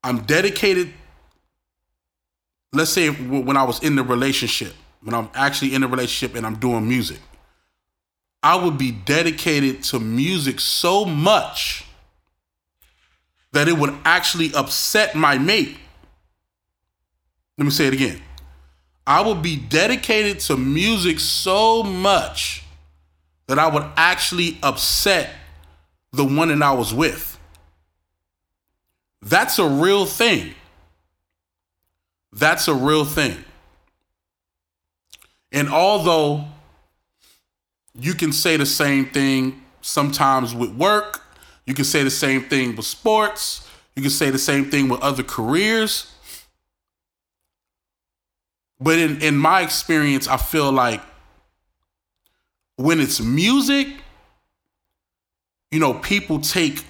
I'm 0.04 0.20
dedicated. 0.24 0.94
Let's 2.74 2.92
say 2.92 3.10
when 3.10 3.56
I 3.56 3.64
was 3.64 3.82
in 3.82 3.96
the 3.96 4.04
relationship, 4.04 4.74
when 5.02 5.16
I'm 5.16 5.30
actually 5.34 5.74
in 5.74 5.82
the 5.82 5.88
relationship 5.88 6.36
and 6.36 6.46
I'm 6.46 6.56
doing 6.56 6.88
music, 6.88 7.20
I 8.44 8.58
would 8.58 8.78
be 8.78 8.92
dedicated 8.92 9.84
to 9.86 10.00
music 10.00 10.60
so 10.60 11.06
much 11.06 11.86
that 13.54 13.70
it 13.70 13.78
would 13.78 13.96
actually 14.04 14.54
upset 14.54 15.16
my 15.16 15.38
mate. 15.38 15.78
Let 17.58 17.64
me 17.64 17.72
say 17.72 17.88
it 17.88 17.94
again. 17.94 18.22
I 19.08 19.22
would 19.22 19.42
be 19.42 19.56
dedicated 19.56 20.40
to 20.42 20.58
music 20.58 21.20
so 21.20 21.84
much 21.84 22.64
that 23.48 23.60
I 23.60 23.68
would 23.68 23.86
actually 23.96 24.58
upset 24.64 25.30
the 26.12 26.26
one 26.26 26.48
that 26.48 26.62
I 26.62 26.72
was 26.74 26.94
with. 26.94 27.40
That's 29.22 29.60
a 29.60 29.68
real 29.68 30.06
thing. 30.06 30.54
That's 32.32 32.68
a 32.68 32.74
real 32.74 33.06
thing. 33.06 33.44
And 35.52 35.70
although 35.70 36.46
you 37.98 38.14
can 38.14 38.34
say 38.34 38.58
the 38.58 38.66
same 38.66 39.06
thing 39.06 39.64
sometimes 39.82 40.54
with 40.54 40.72
work, 40.72 41.22
you 41.66 41.74
can 41.74 41.86
say 41.86 42.04
the 42.04 42.12
same 42.12 42.42
thing 42.44 42.76
with 42.76 42.86
sports, 42.86 43.68
you 43.96 44.02
can 44.02 44.12
say 44.12 44.30
the 44.30 44.40
same 44.40 44.70
thing 44.70 44.90
with 44.90 45.02
other 45.02 45.24
careers. 45.24 46.12
But 48.80 49.00
in, 49.00 49.22
in 49.22 49.38
my 49.38 49.62
experience, 49.62 50.28
I 50.28 50.38
feel 50.38 50.72
like 50.72 51.02
when 52.76 53.00
it's 53.00 53.22
music, 53.22 53.88
you 55.72 55.80
know, 55.80 55.94
people 55.94 56.40
take 56.40 56.84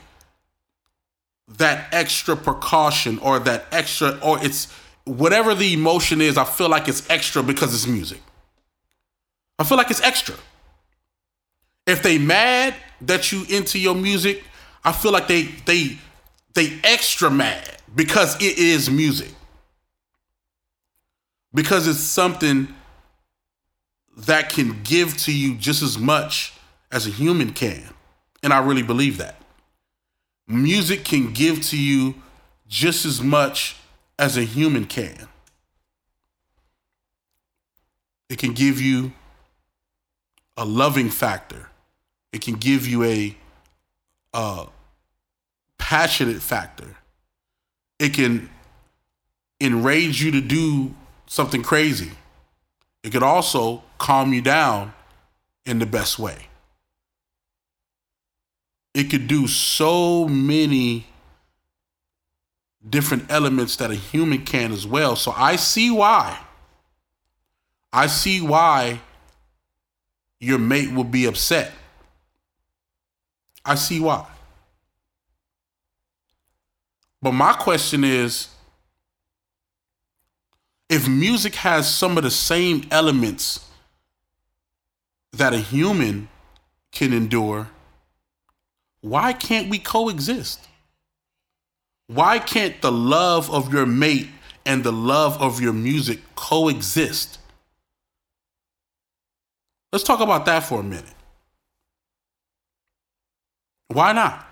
that 1.57 1.87
extra 1.93 2.35
precaution 2.35 3.19
or 3.19 3.39
that 3.39 3.65
extra, 3.71 4.17
or 4.23 4.43
it's 4.43 4.71
whatever 5.03 5.53
the 5.53 5.73
emotion 5.73 6.21
is, 6.21 6.37
I 6.37 6.43
feel 6.43 6.69
like 6.69 6.87
it's 6.87 7.07
extra 7.09 7.43
because 7.43 7.73
it's 7.73 7.87
music. 7.87 8.21
I 9.59 9.63
feel 9.63 9.77
like 9.77 9.91
it's 9.91 10.01
extra. 10.01 10.35
If 11.85 12.01
they 12.01 12.17
mad 12.17 12.73
that 13.01 13.31
you 13.31 13.45
into 13.47 13.77
your 13.77 13.95
music, 13.95 14.43
I 14.83 14.91
feel 14.91 15.11
like 15.11 15.27
they 15.27 15.43
they 15.65 15.99
they 16.53 16.79
extra 16.83 17.29
mad 17.29 17.77
because 17.95 18.35
it 18.41 18.57
is 18.57 18.89
music. 18.89 19.34
Because 21.55 21.87
it's 21.87 21.99
something 21.99 22.67
that 24.17 24.49
can 24.49 24.83
give 24.83 25.17
to 25.17 25.33
you 25.35 25.55
just 25.55 25.81
as 25.81 25.97
much 25.97 26.53
as 26.91 27.07
a 27.07 27.09
human 27.09 27.53
can. 27.53 27.93
And 28.43 28.53
I 28.53 28.59
really 28.59 28.83
believe 28.83 29.17
that. 29.17 29.41
Music 30.47 31.03
can 31.03 31.33
give 31.33 31.63
to 31.63 31.81
you 31.81 32.15
just 32.67 33.05
as 33.05 33.21
much 33.21 33.77
as 34.19 34.37
a 34.37 34.43
human 34.43 34.85
can. 34.85 35.27
It 38.29 38.37
can 38.37 38.53
give 38.53 38.81
you 38.81 39.13
a 40.57 40.65
loving 40.65 41.09
factor. 41.09 41.69
It 42.33 42.41
can 42.41 42.55
give 42.55 42.85
you 42.85 43.03
a, 43.03 43.37
a 44.33 44.67
passionate 45.77 46.41
factor. 46.41 46.97
It 47.97 48.13
can 48.13 48.49
enrage 49.61 50.21
you 50.21 50.31
to 50.31 50.41
do 50.41 50.93
something 51.35 51.61
crazy. 51.61 52.11
It 53.03 53.11
could 53.11 53.21
also 53.21 53.83
calm 53.97 54.31
you 54.31 54.41
down 54.41 54.93
in 55.65 55.79
the 55.79 55.85
best 55.85 56.17
way. 56.17 56.47
It 58.93 59.09
could 59.09 59.27
do 59.27 59.45
so 59.45 60.29
many 60.29 61.07
different 62.89 63.29
elements 63.29 63.75
that 63.75 63.91
a 63.91 63.95
human 63.95 64.45
can 64.45 64.71
as 64.71 64.87
well. 64.87 65.17
So 65.17 65.33
I 65.35 65.57
see 65.57 65.91
why. 65.91 66.39
I 67.91 68.07
see 68.07 68.39
why 68.39 69.01
your 70.39 70.57
mate 70.57 70.93
will 70.93 71.03
be 71.03 71.25
upset. 71.25 71.73
I 73.65 73.75
see 73.75 73.99
why. 73.99 74.25
But 77.21 77.33
my 77.33 77.51
question 77.51 78.05
is 78.05 78.54
if 80.95 81.09
music 81.09 81.55
has 81.55 81.93
some 81.93 82.17
of 82.17 82.23
the 82.23 82.31
same 82.31 82.85
elements 82.89 83.59
that 85.33 85.53
a 85.53 85.57
human 85.57 86.29
can 86.93 87.11
endure, 87.11 87.67
why 89.01 89.33
can't 89.33 89.69
we 89.69 89.77
coexist? 89.77 90.65
Why 92.07 92.39
can't 92.39 92.81
the 92.81 92.93
love 92.93 93.51
of 93.51 93.73
your 93.73 93.85
mate 93.85 94.29
and 94.65 94.85
the 94.85 94.93
love 94.93 95.41
of 95.41 95.59
your 95.59 95.73
music 95.73 96.21
coexist? 96.35 97.39
Let's 99.91 100.05
talk 100.05 100.21
about 100.21 100.45
that 100.45 100.63
for 100.63 100.79
a 100.79 100.83
minute. 100.83 101.13
Why 103.89 104.13
not? 104.13 104.47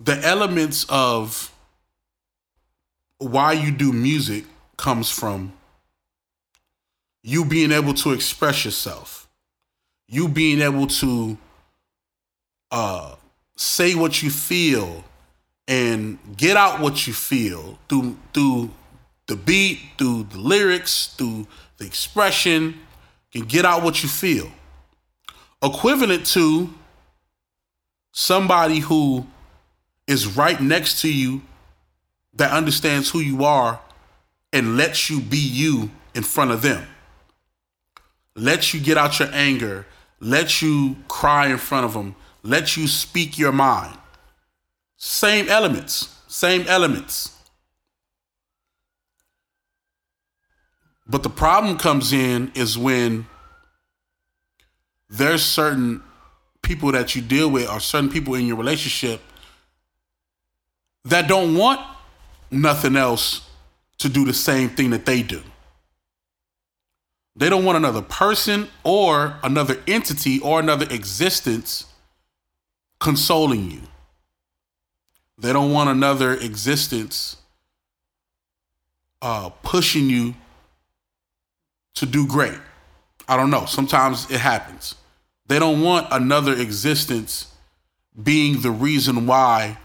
The 0.00 0.18
elements 0.26 0.84
of 0.88 1.49
why 3.20 3.52
you 3.52 3.70
do 3.70 3.92
music 3.92 4.44
comes 4.76 5.10
from 5.10 5.52
you 7.22 7.44
being 7.44 7.70
able 7.70 7.92
to 7.92 8.12
express 8.12 8.64
yourself, 8.64 9.28
you 10.08 10.26
being 10.26 10.62
able 10.62 10.86
to 10.86 11.36
uh, 12.70 13.14
say 13.56 13.94
what 13.94 14.22
you 14.22 14.30
feel 14.30 15.04
and 15.68 16.18
get 16.36 16.56
out 16.56 16.80
what 16.80 17.06
you 17.06 17.12
feel 17.12 17.78
through 17.88 18.16
through 18.32 18.70
the 19.26 19.36
beat, 19.36 19.78
through 19.98 20.24
the 20.24 20.38
lyrics, 20.38 21.08
through 21.18 21.46
the 21.76 21.84
expression, 21.84 22.74
can 23.32 23.42
get 23.42 23.64
out 23.64 23.82
what 23.82 24.02
you 24.02 24.08
feel. 24.08 24.50
Equivalent 25.62 26.24
to 26.26 26.72
somebody 28.12 28.78
who 28.78 29.26
is 30.06 30.26
right 30.36 30.60
next 30.60 31.02
to 31.02 31.12
you 31.12 31.42
that 32.40 32.52
understands 32.52 33.10
who 33.10 33.20
you 33.20 33.44
are 33.44 33.78
and 34.50 34.78
lets 34.78 35.10
you 35.10 35.20
be 35.20 35.36
you 35.36 35.90
in 36.14 36.22
front 36.22 36.50
of 36.50 36.62
them. 36.62 36.86
Lets 38.34 38.72
you 38.72 38.80
get 38.80 38.96
out 38.96 39.18
your 39.18 39.28
anger, 39.32 39.86
lets 40.20 40.62
you 40.62 40.96
cry 41.06 41.48
in 41.48 41.58
front 41.58 41.84
of 41.84 41.92
them, 41.92 42.16
let 42.42 42.78
you 42.78 42.88
speak 42.88 43.38
your 43.38 43.52
mind. 43.52 43.94
Same 44.96 45.50
elements, 45.50 46.18
same 46.28 46.66
elements. 46.66 47.36
But 51.06 51.22
the 51.22 51.28
problem 51.28 51.76
comes 51.76 52.10
in 52.10 52.52
is 52.54 52.78
when 52.78 53.26
there's 55.10 55.44
certain 55.44 56.02
people 56.62 56.90
that 56.92 57.14
you 57.14 57.20
deal 57.20 57.50
with 57.50 57.68
or 57.68 57.80
certain 57.80 58.08
people 58.08 58.34
in 58.34 58.46
your 58.46 58.56
relationship 58.56 59.20
that 61.04 61.28
don't 61.28 61.54
want 61.54 61.80
nothing 62.50 62.96
else 62.96 63.48
to 63.98 64.08
do 64.08 64.24
the 64.24 64.34
same 64.34 64.68
thing 64.70 64.90
that 64.90 65.06
they 65.06 65.22
do. 65.22 65.42
They 67.36 67.48
don't 67.48 67.64
want 67.64 67.76
another 67.76 68.02
person 68.02 68.68
or 68.84 69.36
another 69.42 69.78
entity 69.86 70.40
or 70.40 70.60
another 70.60 70.86
existence 70.90 71.86
consoling 72.98 73.70
you. 73.70 73.80
They 75.38 75.52
don't 75.52 75.72
want 75.72 75.88
another 75.88 76.34
existence 76.34 77.36
uh, 79.22 79.50
pushing 79.62 80.10
you 80.10 80.34
to 81.94 82.06
do 82.06 82.26
great. 82.26 82.58
I 83.28 83.36
don't 83.36 83.50
know. 83.50 83.64
Sometimes 83.64 84.30
it 84.30 84.40
happens. 84.40 84.96
They 85.46 85.58
don't 85.58 85.82
want 85.82 86.08
another 86.10 86.52
existence 86.54 87.52
being 88.20 88.60
the 88.60 88.70
reason 88.70 89.26
why 89.26 89.78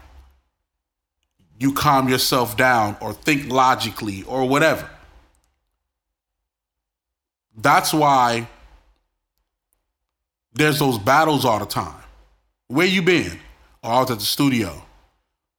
you 1.58 1.72
calm 1.72 2.08
yourself 2.08 2.56
down 2.56 2.96
or 3.00 3.12
think 3.12 3.50
logically 3.50 4.22
or 4.24 4.48
whatever. 4.48 4.88
That's 7.56 7.92
why 7.92 8.48
there's 10.52 10.78
those 10.78 10.98
battles 10.98 11.44
all 11.44 11.58
the 11.58 11.66
time. 11.66 12.02
Where 12.68 12.86
you 12.86 13.02
been? 13.02 13.38
Oh, 13.82 13.90
I 13.90 14.00
was 14.00 14.10
at 14.10 14.18
the 14.18 14.24
studio. 14.24 14.82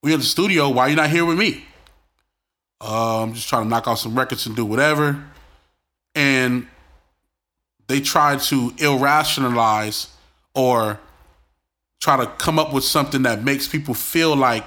We 0.04 0.14
at 0.14 0.20
the 0.20 0.26
studio. 0.26 0.70
Why 0.70 0.88
you 0.88 0.96
not 0.96 1.10
here 1.10 1.26
with 1.26 1.38
me? 1.38 1.66
Uh, 2.80 3.24
I'm 3.24 3.34
just 3.34 3.50
trying 3.50 3.64
to 3.64 3.70
knock 3.70 3.88
out 3.88 3.96
some 3.96 4.18
records 4.18 4.46
and 4.46 4.56
do 4.56 4.66
whatever. 4.66 5.24
And 6.14 6.68
they 7.88 8.02
try 8.02 8.38
to 8.38 8.74
irrationalize 8.78 10.10
or 10.54 11.00
try 12.00 12.18
to 12.18 12.28
come 12.38 12.60
up 12.60 12.74
with 12.74 12.84
something 12.84 13.24
that 13.24 13.44
makes 13.44 13.68
people 13.68 13.94
feel 13.94 14.36
like 14.36 14.66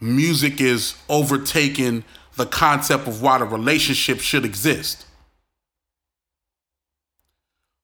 music 0.00 0.60
is 0.60 0.94
overtaking 1.08 2.04
the 2.36 2.46
concept 2.46 3.06
of 3.06 3.22
why 3.22 3.38
the 3.38 3.44
relationship 3.44 4.20
should 4.20 4.44
exist. 4.44 5.06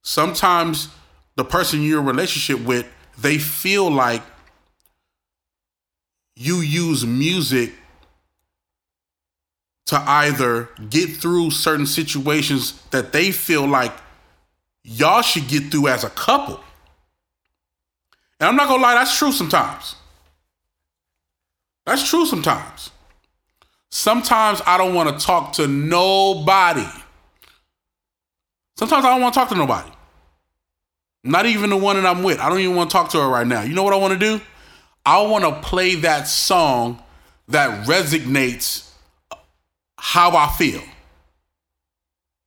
Sometimes 0.02 0.88
the 1.34 1.44
person 1.44 1.82
you're 1.82 2.00
in 2.00 2.06
a 2.06 2.10
relationship 2.10 2.66
with, 2.66 2.86
they 3.18 3.38
feel 3.38 3.90
like 3.90 4.22
you 6.34 6.56
use 6.56 7.04
music 7.04 7.72
to 9.86 9.96
either 9.96 10.68
get 10.90 11.10
through 11.10 11.50
certain 11.50 11.86
situations 11.86 12.80
that 12.90 13.12
they 13.12 13.30
feel 13.30 13.66
like 13.66 13.92
y'all 14.82 15.22
should 15.22 15.48
get 15.48 15.70
through 15.70 15.88
as 15.88 16.04
a 16.04 16.10
couple. 16.10 16.60
And 18.38 18.48
I'm 18.48 18.56
not 18.56 18.68
gonna 18.68 18.82
lie, 18.82 18.94
that's 18.94 19.16
true 19.16 19.32
sometimes. 19.32 19.96
That's 21.86 22.08
true 22.08 22.26
sometimes. 22.26 22.90
Sometimes 23.90 24.60
I 24.66 24.76
don't 24.76 24.94
wanna 24.94 25.18
talk 25.18 25.54
to 25.54 25.66
nobody. 25.66 26.86
Sometimes 28.76 29.04
I 29.04 29.10
don't 29.10 29.22
wanna 29.22 29.34
talk 29.34 29.48
to 29.50 29.54
nobody. 29.54 29.90
Not 31.26 31.46
even 31.46 31.70
the 31.70 31.76
one 31.76 31.96
that 31.96 32.06
I'm 32.06 32.22
with. 32.22 32.38
I 32.38 32.48
don't 32.48 32.60
even 32.60 32.76
want 32.76 32.88
to 32.88 32.94
talk 32.94 33.10
to 33.10 33.20
her 33.20 33.28
right 33.28 33.46
now. 33.46 33.62
You 33.62 33.74
know 33.74 33.82
what 33.82 33.92
I 33.92 33.96
want 33.96 34.12
to 34.12 34.18
do? 34.18 34.40
I 35.04 35.22
want 35.22 35.44
to 35.44 35.60
play 35.60 35.96
that 35.96 36.28
song 36.28 37.02
that 37.48 37.86
resonates 37.86 38.88
how 39.98 40.36
I 40.36 40.48
feel. 40.56 40.82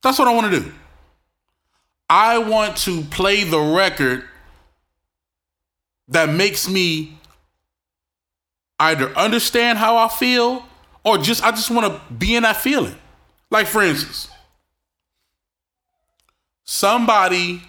That's 0.01 0.17
what 0.17 0.29
I 0.29 0.33
want 0.33 0.51
to 0.51 0.59
do. 0.61 0.71
I 2.09 2.37
want 2.37 2.77
to 2.77 3.01
play 3.03 3.43
the 3.43 3.59
record 3.59 4.23
that 6.07 6.29
makes 6.29 6.69
me 6.69 7.18
either 8.79 9.09
understand 9.17 9.77
how 9.77 9.97
I 9.97 10.07
feel 10.07 10.65
or 11.03 11.17
just 11.17 11.43
I 11.43 11.51
just 11.51 11.69
want 11.69 11.91
to 11.91 12.13
be 12.13 12.35
in 12.35 12.43
that 12.43 12.57
feeling. 12.57 12.95
Like 13.51 13.67
for 13.67 13.81
instance, 13.81 14.29
somebody 16.63 17.63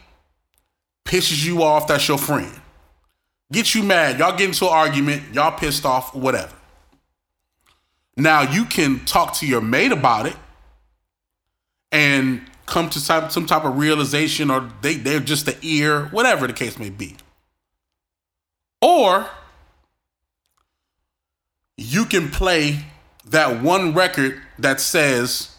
pisses 1.04 1.44
you 1.44 1.62
off 1.62 1.86
that's 1.86 2.06
your 2.06 2.18
friend. 2.18 2.52
Get 3.52 3.74
you 3.74 3.82
mad, 3.82 4.18
y'all 4.18 4.36
get 4.36 4.48
into 4.48 4.66
an 4.66 4.72
argument, 4.72 5.34
y'all 5.34 5.56
pissed 5.58 5.84
off, 5.84 6.14
whatever. 6.14 6.54
Now 8.16 8.42
you 8.42 8.64
can 8.64 9.04
talk 9.04 9.34
to 9.34 9.46
your 9.46 9.60
mate 9.60 9.92
about 9.92 10.26
it 10.26 10.36
and 11.90 12.42
come 12.66 12.88
to 12.90 13.00
some 13.00 13.46
type 13.46 13.64
of 13.64 13.76
realization 13.76 14.50
or 14.50 14.70
they, 14.82 14.94
they're 14.94 15.20
just 15.20 15.46
the 15.46 15.56
ear, 15.62 16.06
whatever 16.06 16.46
the 16.46 16.52
case 16.52 16.78
may 16.78 16.90
be. 16.90 17.16
Or 18.80 19.28
you 21.80 22.04
can 22.04 22.30
play 22.30 22.84
that 23.26 23.62
one 23.62 23.94
record 23.94 24.40
that 24.58 24.80
says 24.80 25.56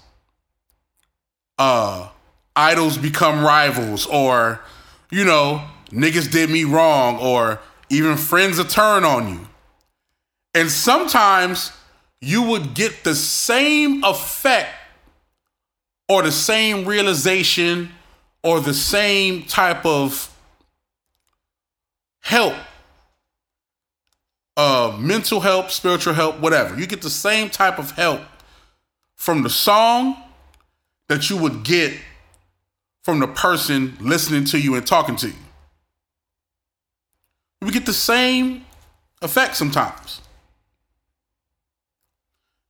uh 1.58 2.10
idols 2.56 2.98
become 2.98 3.44
rivals 3.44 4.06
or 4.08 4.62
you 5.10 5.24
know 5.26 5.64
niggas 5.92 6.32
did 6.32 6.50
me 6.50 6.64
wrong 6.64 7.18
or 7.20 7.60
even 7.90 8.16
friends 8.16 8.58
a 8.58 8.64
turn 8.64 9.04
on 9.04 9.28
you. 9.28 9.48
And 10.54 10.72
sometimes 10.72 11.72
you 12.22 12.42
would 12.44 12.74
get 12.74 13.04
the 13.04 13.16
same 13.16 14.04
effect 14.04 14.70
or 16.08 16.22
the 16.22 16.32
same 16.32 16.86
realization 16.86 17.92
or 18.44 18.60
the 18.60 18.74
same 18.74 19.44
type 19.44 19.86
of 19.86 20.34
help 22.22 22.56
uh, 24.62 24.96
mental 25.00 25.40
help, 25.40 25.72
spiritual 25.72 26.14
help, 26.14 26.40
whatever. 26.40 26.80
You 26.80 26.86
get 26.86 27.02
the 27.02 27.10
same 27.10 27.50
type 27.50 27.80
of 27.80 27.90
help 27.92 28.22
from 29.16 29.42
the 29.42 29.50
song 29.50 30.16
that 31.08 31.32
you 31.32 31.38
would 31.38 31.64
get 31.64 31.98
from 33.02 33.20
the 33.20 33.28
person 33.28 33.98
listening 34.00 34.46
to 34.46 34.60
you 34.60 34.76
and 34.76 34.86
talking 34.86 35.16
to 35.16 35.30
you. 35.30 35.34
We 37.64 37.72
get 37.72 37.88
the 37.88 37.94
same 37.94 38.64
effect 39.24 39.56
sometimes. 39.56 40.22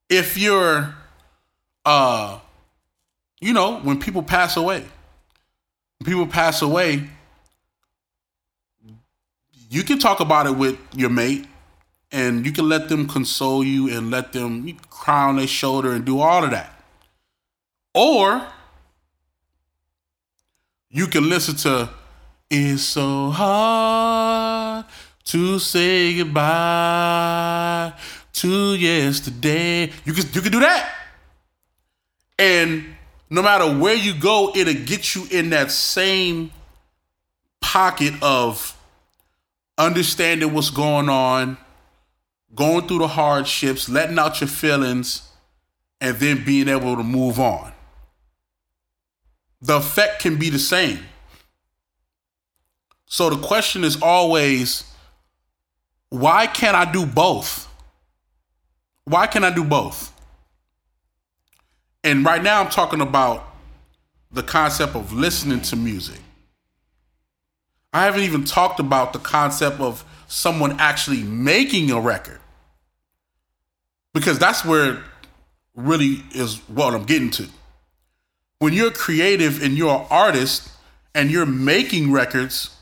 If 0.09 0.37
you're, 0.37 0.95
uh, 1.83 2.39
you 3.41 3.51
know, 3.51 3.79
when 3.79 3.99
people 3.99 4.23
pass 4.23 4.55
away, 4.55 4.85
people 6.05 6.25
pass 6.25 6.61
away, 6.61 7.09
you 9.69 9.83
can 9.83 9.99
talk 9.99 10.21
about 10.21 10.47
it 10.47 10.55
with 10.55 10.77
your 10.95 11.09
mate 11.09 11.47
and 12.11 12.45
you 12.45 12.51
can 12.51 12.67
let 12.67 12.89
them 12.89 13.07
console 13.07 13.63
you 13.63 13.89
and 13.89 14.11
let 14.11 14.33
them 14.33 14.77
cry 14.89 15.29
on 15.29 15.37
their 15.37 15.47
shoulder 15.47 15.93
and 15.93 16.05
do 16.05 16.19
all 16.19 16.43
of 16.43 16.51
that. 16.51 16.83
Or 17.93 18.45
you 20.89 21.07
can 21.07 21.29
listen 21.29 21.55
to 21.57 21.89
It's 22.49 22.83
So 22.83 23.29
Hard 23.29 24.85
to 25.25 25.59
Say 25.59 26.17
Goodbye 26.17 27.93
to 28.33 28.75
Yesterday. 28.75 29.91
You 30.03 30.13
can 30.13 30.25
you 30.33 30.41
can 30.41 30.51
do 30.51 30.59
that. 30.59 30.93
And 32.37 32.95
no 33.29 33.41
matter 33.41 33.65
where 33.77 33.95
you 33.95 34.13
go, 34.19 34.51
it'll 34.55 34.73
get 34.73 35.15
you 35.15 35.25
in 35.31 35.51
that 35.51 35.71
same 35.71 36.51
pocket 37.61 38.13
of 38.21 38.75
understanding 39.77 40.51
what's 40.53 40.69
going 40.69 41.07
on 41.07 41.57
going 42.55 42.87
through 42.87 42.99
the 42.99 43.07
hardships, 43.07 43.87
letting 43.87 44.19
out 44.19 44.41
your 44.41 44.47
feelings, 44.47 45.29
and 45.99 46.17
then 46.17 46.43
being 46.43 46.67
able 46.67 46.95
to 46.95 47.03
move 47.03 47.39
on. 47.39 47.71
The 49.61 49.77
effect 49.77 50.21
can 50.21 50.37
be 50.37 50.49
the 50.49 50.59
same. 50.59 50.99
So 53.05 53.29
the 53.29 53.41
question 53.41 53.83
is 53.83 54.01
always 54.01 54.83
why 56.09 56.45
can't 56.45 56.75
I 56.75 56.91
do 56.91 57.05
both? 57.05 57.69
Why 59.05 59.27
can't 59.27 59.45
I 59.45 59.53
do 59.53 59.63
both? 59.63 60.11
And 62.03 62.25
right 62.25 62.43
now 62.43 62.61
I'm 62.61 62.69
talking 62.69 62.99
about 62.99 63.47
the 64.31 64.43
concept 64.43 64.95
of 64.95 65.13
listening 65.13 65.61
to 65.61 65.75
music. 65.77 66.19
I 67.93 68.05
haven't 68.05 68.23
even 68.23 68.43
talked 68.43 68.79
about 68.79 69.13
the 69.13 69.19
concept 69.19 69.79
of 69.79 70.03
someone 70.27 70.79
actually 70.79 71.23
making 71.23 71.91
a 71.91 71.99
record 71.99 72.40
because 74.13 74.39
that's 74.39 74.65
where 74.65 75.03
really 75.75 76.23
is 76.33 76.57
what 76.67 76.93
I'm 76.93 77.03
getting 77.03 77.29
to. 77.31 77.47
When 78.59 78.73
you're 78.73 78.91
creative 78.91 79.63
and 79.63 79.77
you're 79.77 80.01
an 80.01 80.05
artist 80.09 80.69
and 81.15 81.31
you're 81.31 81.45
making 81.45 82.11
records, 82.11 82.75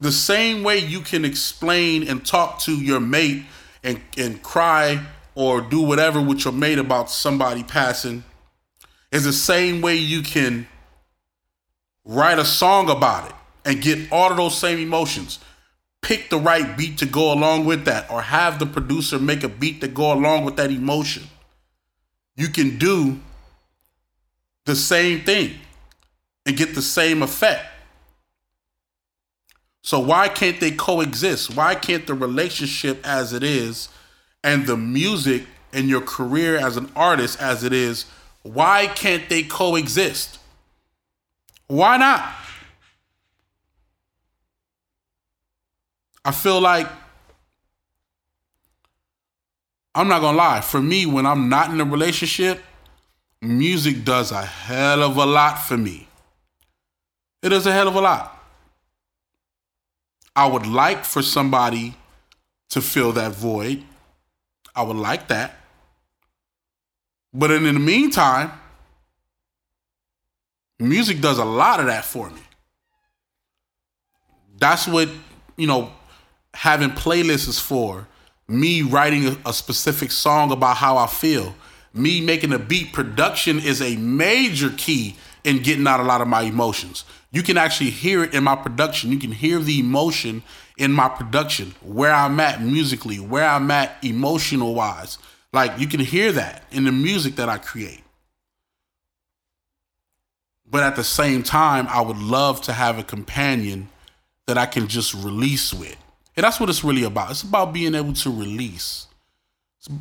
the 0.00 0.12
same 0.12 0.62
way 0.62 0.78
you 0.78 1.00
can 1.00 1.24
explain 1.24 2.06
and 2.06 2.24
talk 2.24 2.60
to 2.60 2.72
your 2.72 3.00
mate 3.00 3.44
and, 3.82 4.00
and 4.16 4.42
cry 4.42 5.04
or 5.34 5.60
do 5.60 5.82
whatever 5.82 6.20
with 6.20 6.44
your 6.44 6.52
mate 6.52 6.78
about 6.78 7.10
somebody 7.10 7.62
passing 7.62 8.22
is 9.10 9.24
the 9.24 9.32
same 9.32 9.80
way 9.80 9.96
you 9.96 10.22
can 10.22 10.68
write 12.04 12.38
a 12.38 12.44
song 12.44 12.90
about 12.90 13.28
it 13.28 13.34
and 13.64 13.82
get 13.82 14.12
all 14.12 14.30
of 14.30 14.36
those 14.36 14.56
same 14.56 14.78
emotions 14.78 15.38
pick 16.08 16.30
the 16.30 16.38
right 16.38 16.74
beat 16.74 16.96
to 16.96 17.04
go 17.04 17.34
along 17.34 17.66
with 17.66 17.84
that 17.84 18.10
or 18.10 18.22
have 18.22 18.58
the 18.58 18.64
producer 18.64 19.18
make 19.18 19.44
a 19.44 19.48
beat 19.48 19.78
to 19.82 19.86
go 19.86 20.10
along 20.10 20.42
with 20.42 20.56
that 20.56 20.70
emotion. 20.70 21.22
You 22.34 22.48
can 22.48 22.78
do 22.78 23.20
the 24.64 24.74
same 24.74 25.20
thing 25.20 25.52
and 26.46 26.56
get 26.56 26.74
the 26.74 26.80
same 26.80 27.22
effect. 27.22 27.66
So 29.82 30.00
why 30.00 30.30
can't 30.30 30.58
they 30.60 30.70
coexist? 30.70 31.54
Why 31.54 31.74
can't 31.74 32.06
the 32.06 32.14
relationship 32.14 33.06
as 33.06 33.34
it 33.34 33.42
is 33.42 33.90
and 34.42 34.66
the 34.66 34.78
music 34.78 35.42
and 35.74 35.90
your 35.90 36.00
career 36.00 36.56
as 36.56 36.78
an 36.78 36.90
artist 36.96 37.38
as 37.38 37.64
it 37.64 37.74
is, 37.74 38.06
why 38.42 38.86
can't 38.86 39.28
they 39.28 39.42
coexist? 39.42 40.38
Why 41.66 41.98
not? 41.98 42.32
I 46.28 46.30
feel 46.30 46.60
like 46.60 46.86
I'm 49.94 50.08
not 50.08 50.20
gonna 50.20 50.36
lie. 50.36 50.60
For 50.60 50.78
me, 50.78 51.06
when 51.06 51.24
I'm 51.24 51.48
not 51.48 51.70
in 51.70 51.80
a 51.80 51.86
relationship, 51.86 52.62
music 53.40 54.04
does 54.04 54.30
a 54.30 54.44
hell 54.44 55.02
of 55.02 55.16
a 55.16 55.24
lot 55.24 55.54
for 55.54 55.78
me. 55.78 56.06
It 57.42 57.48
does 57.48 57.66
a 57.66 57.72
hell 57.72 57.88
of 57.88 57.94
a 57.94 58.02
lot. 58.02 58.44
I 60.36 60.46
would 60.46 60.66
like 60.66 61.02
for 61.06 61.22
somebody 61.22 61.96
to 62.68 62.82
fill 62.82 63.12
that 63.12 63.32
void. 63.32 63.82
I 64.76 64.82
would 64.82 64.98
like 64.98 65.28
that. 65.28 65.56
But 67.32 67.52
in 67.52 67.64
the 67.64 67.72
meantime, 67.72 68.52
music 70.78 71.22
does 71.22 71.38
a 71.38 71.46
lot 71.46 71.80
of 71.80 71.86
that 71.86 72.04
for 72.04 72.28
me. 72.28 72.42
That's 74.58 74.86
what, 74.86 75.08
you 75.56 75.66
know, 75.66 75.92
having 76.58 76.90
playlists 76.90 77.48
is 77.48 77.60
for 77.60 78.08
me 78.48 78.82
writing 78.82 79.28
a, 79.28 79.36
a, 79.46 79.52
specific 79.52 80.10
song 80.10 80.50
about 80.50 80.76
how 80.76 80.96
I 80.96 81.06
feel. 81.06 81.54
Me 81.94 82.20
making 82.20 82.52
a 82.52 82.58
beat 82.58 82.92
production 82.92 83.60
is 83.60 83.80
a 83.80 83.94
major 83.94 84.70
key 84.76 85.14
in 85.44 85.62
getting 85.62 85.86
out 85.86 86.00
a 86.00 86.02
lot 86.02 86.20
of 86.20 86.26
my 86.26 86.42
emotions. 86.42 87.04
You 87.30 87.44
can 87.44 87.56
actually 87.56 87.90
hear 87.90 88.24
it 88.24 88.34
in 88.34 88.42
my 88.42 88.56
production. 88.56 89.12
You 89.12 89.18
can 89.18 89.30
hear 89.30 89.60
the 89.60 89.78
emotion 89.78 90.42
in 90.76 90.92
my 90.92 91.08
production, 91.08 91.76
where 91.80 92.12
I'm 92.12 92.40
at 92.40 92.60
musically, 92.60 93.20
where 93.20 93.48
I'm 93.48 93.70
at 93.70 93.96
emotional 94.02 94.74
wise. 94.74 95.18
Like 95.52 95.78
you 95.78 95.86
can 95.86 96.00
hear 96.00 96.32
that 96.32 96.64
in 96.72 96.84
the 96.84 96.92
music 96.92 97.36
that 97.36 97.48
I 97.48 97.58
create. 97.58 98.02
But 100.68 100.82
at 100.82 100.96
the 100.96 101.04
same 101.04 101.44
time, 101.44 101.86
I 101.86 102.00
would 102.00 102.18
love 102.18 102.62
to 102.62 102.72
have 102.72 102.98
a 102.98 103.04
companion 103.04 103.90
that 104.46 104.58
I 104.58 104.66
can 104.66 104.88
just 104.88 105.14
release 105.14 105.72
with. 105.72 105.96
And 106.38 106.44
that's 106.44 106.60
what 106.60 106.68
it's 106.68 106.84
really 106.84 107.02
about. 107.02 107.32
It's 107.32 107.42
about 107.42 107.72
being 107.72 107.96
able 107.96 108.12
to 108.12 108.30
release. 108.30 109.08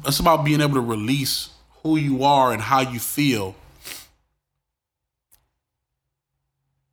It's 0.06 0.20
about 0.20 0.46
being 0.46 0.62
able 0.62 0.76
to 0.76 0.82
release 0.82 1.50
who 1.82 1.98
you 1.98 2.24
are 2.24 2.54
and 2.54 2.62
how 2.62 2.82
you 2.82 3.00
feel 3.00 3.56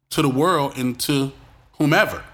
to 0.08 0.22
the 0.22 0.30
world 0.30 0.78
and 0.78 0.98
to 1.00 1.30
whomever. 1.76 2.24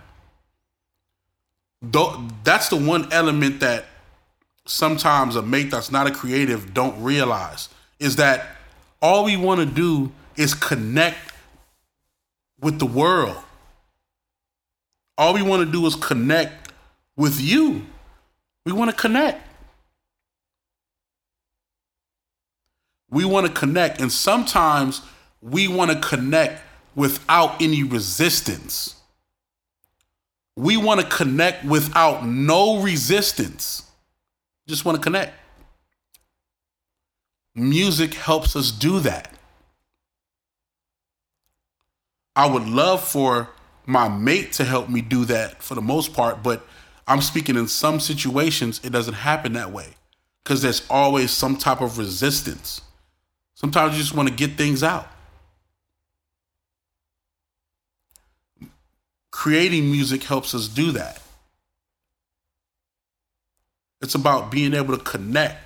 That's 1.82 2.68
the 2.68 2.76
one 2.76 3.12
element 3.12 3.58
that 3.58 3.86
sometimes 4.64 5.34
a 5.34 5.42
mate 5.42 5.72
that's 5.72 5.90
not 5.90 6.06
a 6.06 6.12
creative 6.12 6.72
don't 6.72 7.02
realize 7.02 7.70
is 7.98 8.14
that 8.16 8.46
all 9.02 9.24
we 9.24 9.36
want 9.36 9.58
to 9.58 9.66
do 9.66 10.12
is 10.36 10.54
connect 10.54 11.18
with 12.60 12.78
the 12.78 12.86
world. 12.86 13.42
All 15.18 15.34
we 15.34 15.42
want 15.42 15.66
to 15.66 15.72
do 15.72 15.84
is 15.86 15.96
connect 15.96 16.69
with 17.20 17.38
you. 17.38 17.84
We 18.64 18.72
want 18.72 18.90
to 18.90 18.96
connect. 18.96 19.46
We 23.10 23.26
want 23.26 23.46
to 23.46 23.52
connect. 23.52 24.00
And 24.00 24.10
sometimes 24.10 25.02
we 25.42 25.68
want 25.68 25.90
to 25.90 26.00
connect 26.00 26.62
without 26.94 27.60
any 27.60 27.82
resistance. 27.82 28.94
We 30.56 30.78
want 30.78 31.02
to 31.02 31.06
connect 31.06 31.62
without 31.66 32.26
no 32.26 32.80
resistance. 32.80 33.82
Just 34.66 34.86
want 34.86 34.96
to 34.96 35.02
connect. 35.02 35.34
Music 37.54 38.14
helps 38.14 38.56
us 38.56 38.70
do 38.70 38.98
that. 39.00 39.30
I 42.34 42.46
would 42.46 42.66
love 42.66 43.06
for 43.06 43.50
my 43.84 44.08
mate 44.08 44.52
to 44.52 44.64
help 44.64 44.88
me 44.88 45.02
do 45.02 45.26
that 45.26 45.62
for 45.62 45.74
the 45.74 45.82
most 45.82 46.14
part, 46.14 46.42
but 46.42 46.66
I'm 47.10 47.20
speaking 47.20 47.56
in 47.56 47.66
some 47.66 47.98
situations, 47.98 48.80
it 48.84 48.90
doesn't 48.90 49.14
happen 49.14 49.54
that 49.54 49.72
way 49.72 49.88
because 50.44 50.62
there's 50.62 50.86
always 50.88 51.32
some 51.32 51.56
type 51.56 51.80
of 51.80 51.98
resistance. 51.98 52.82
Sometimes 53.54 53.94
you 53.94 54.00
just 54.00 54.14
want 54.14 54.28
to 54.28 54.34
get 54.34 54.56
things 54.56 54.84
out. 54.84 55.08
Creating 59.32 59.90
music 59.90 60.22
helps 60.22 60.54
us 60.54 60.68
do 60.68 60.92
that. 60.92 61.20
It's 64.00 64.14
about 64.14 64.52
being 64.52 64.72
able 64.72 64.96
to 64.96 65.02
connect. 65.02 65.58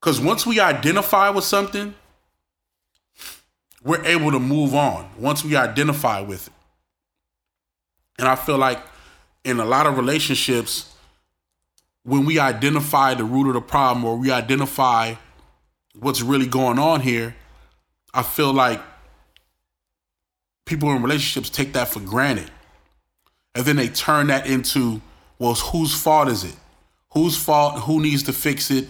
Because 0.00 0.20
once 0.20 0.44
we 0.44 0.58
identify 0.58 1.30
with 1.30 1.44
something, 1.44 1.94
we're 3.84 4.04
able 4.04 4.32
to 4.32 4.40
move 4.40 4.74
on 4.74 5.08
once 5.18 5.44
we 5.44 5.54
identify 5.54 6.20
with 6.20 6.48
it. 6.48 6.52
And 8.18 8.26
I 8.26 8.34
feel 8.34 8.58
like 8.58 8.80
in 9.48 9.58
a 9.60 9.64
lot 9.64 9.86
of 9.86 9.96
relationships, 9.96 10.92
when 12.02 12.26
we 12.26 12.38
identify 12.38 13.14
the 13.14 13.24
root 13.24 13.48
of 13.48 13.54
the 13.54 13.62
problem 13.62 14.04
or 14.04 14.16
we 14.16 14.30
identify 14.30 15.14
what's 15.98 16.20
really 16.20 16.46
going 16.46 16.78
on 16.78 17.00
here, 17.00 17.34
I 18.12 18.22
feel 18.22 18.52
like 18.52 18.80
people 20.66 20.90
in 20.92 21.02
relationships 21.02 21.48
take 21.48 21.72
that 21.72 21.88
for 21.88 22.00
granted. 22.00 22.50
And 23.54 23.64
then 23.64 23.76
they 23.76 23.88
turn 23.88 24.26
that 24.26 24.46
into, 24.46 25.00
well, 25.38 25.54
whose 25.54 25.94
fault 25.94 26.28
is 26.28 26.44
it? 26.44 26.56
Whose 27.14 27.36
fault? 27.36 27.80
Who 27.84 28.02
needs 28.02 28.24
to 28.24 28.34
fix 28.34 28.70
it? 28.70 28.86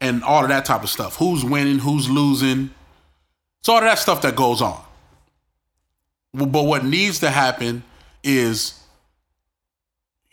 And 0.00 0.24
all 0.24 0.42
of 0.42 0.48
that 0.48 0.64
type 0.64 0.82
of 0.82 0.88
stuff. 0.88 1.16
Who's 1.16 1.44
winning? 1.44 1.80
Who's 1.80 2.08
losing? 2.08 2.70
It's 3.60 3.68
all 3.68 3.78
of 3.78 3.84
that 3.84 3.98
stuff 3.98 4.22
that 4.22 4.36
goes 4.36 4.62
on. 4.62 4.82
But 6.32 6.64
what 6.64 6.84
needs 6.84 7.18
to 7.20 7.30
happen 7.30 7.82
is 8.22 8.77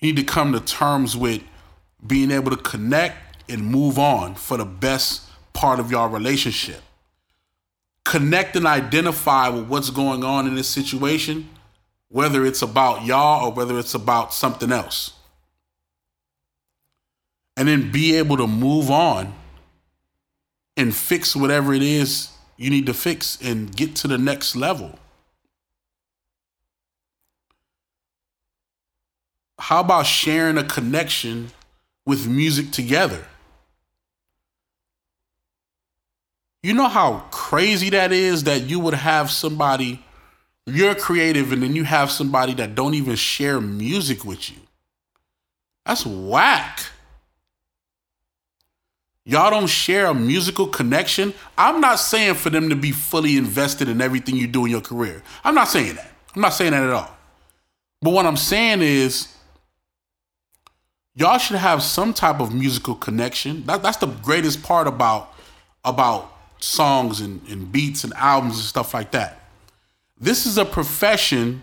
need 0.06 0.16
to 0.18 0.24
come 0.24 0.54
to 0.54 0.60
terms 0.60 1.18
with 1.18 1.42
being 2.06 2.32
able 2.32 2.52
to 2.52 2.58
connect 2.58 3.18
and 3.50 3.66
move 3.66 3.98
on 3.98 4.36
for 4.36 4.58
the 4.58 4.66
best 4.66 5.24
part 5.54 5.80
of 5.80 5.90
your 5.90 6.08
relationship. 6.08 6.82
Connect 8.04 8.56
and 8.56 8.68
identify 8.68 9.50
with 9.50 9.68
what's 9.68 9.90
going 9.90 10.24
on 10.24 10.48
in 10.48 10.56
this 10.56 10.70
situation, 10.70 11.50
whether 12.10 12.46
it's 12.46 12.62
about 12.62 13.04
y'all 13.04 13.48
or 13.48 13.52
whether 13.52 13.80
it's 13.80 13.96
about 13.96 14.34
something 14.34 14.72
else. 14.72 15.14
And 17.58 17.68
then 17.68 17.92
be 17.92 18.16
able 18.16 18.38
to 18.38 18.48
move 18.48 18.92
on 18.92 19.34
and 20.78 20.96
fix 20.96 21.36
whatever 21.36 21.74
it 21.74 21.82
is 21.82 22.30
you 22.58 22.70
need 22.70 22.86
to 22.86 22.94
fix 22.94 23.42
and 23.42 23.76
get 23.76 23.96
to 23.98 24.08
the 24.08 24.18
next 24.18 24.56
level. 24.56 25.00
How 29.66 29.80
about 29.80 30.06
sharing 30.06 30.60
a 30.60 30.64
connection 30.64 31.50
with 32.06 32.28
music 32.28 32.70
together? 32.70 33.26
You 36.62 36.76
know 36.76 36.88
how 36.88 37.24
crazy 37.32 37.90
that 37.90 38.12
is 38.12 38.44
that 38.44 38.70
you 38.70 38.80
would 38.80 38.94
have 38.94 39.32
somebody, 39.32 40.06
you're 40.68 40.94
creative, 40.94 41.52
and 41.52 41.64
then 41.64 41.76
you 41.76 41.84
have 41.84 42.12
somebody 42.12 42.54
that 42.54 42.76
don't 42.76 42.94
even 42.94 43.16
share 43.16 43.60
music 43.60 44.24
with 44.24 44.52
you. 44.52 44.58
That's 45.84 46.06
whack. 46.06 46.86
Y'all 49.26 49.50
don't 49.50 49.66
share 49.66 50.06
a 50.06 50.14
musical 50.14 50.68
connection. 50.68 51.34
I'm 51.58 51.82
not 51.82 51.96
saying 51.96 52.36
for 52.36 52.52
them 52.52 52.70
to 52.70 52.76
be 52.76 52.92
fully 52.92 53.36
invested 53.36 53.90
in 53.90 54.00
everything 54.00 54.36
you 54.36 54.46
do 54.46 54.66
in 54.66 54.70
your 54.70 54.82
career. 54.82 55.24
I'm 55.44 55.56
not 55.56 55.70
saying 55.70 55.96
that. 55.96 56.12
I'm 56.36 56.42
not 56.44 56.54
saying 56.54 56.70
that 56.70 56.84
at 56.84 56.92
all. 56.92 57.18
But 58.04 58.12
what 58.12 58.28
I'm 58.28 58.38
saying 58.38 58.84
is, 58.84 59.35
y'all 61.16 61.38
should 61.38 61.58
have 61.58 61.82
some 61.82 62.14
type 62.14 62.40
of 62.40 62.54
musical 62.54 62.96
connection. 62.96 63.66
That, 63.66 63.82
that's 63.82 63.98
the 63.98 64.08
greatest 64.08 64.62
part 64.64 64.88
about 64.88 65.34
about 65.84 66.32
songs 66.60 67.22
and, 67.22 67.48
and 67.48 67.72
beats 67.72 68.04
and 68.04 68.14
albums 68.14 68.56
and 68.56 68.66
stuff 68.66 68.94
like 68.94 69.12
that. 69.12 69.40
This 70.20 70.46
is 70.46 70.58
a 70.58 70.66
profession 70.66 71.62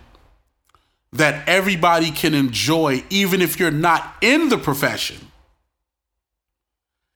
that 1.12 1.46
everybody 1.48 2.10
can 2.10 2.34
enjoy, 2.34 3.02
even 3.10 3.42
if 3.42 3.58
you're 3.58 3.70
not 3.70 4.14
in 4.20 4.48
the 4.48 4.56
profession. 4.56 5.16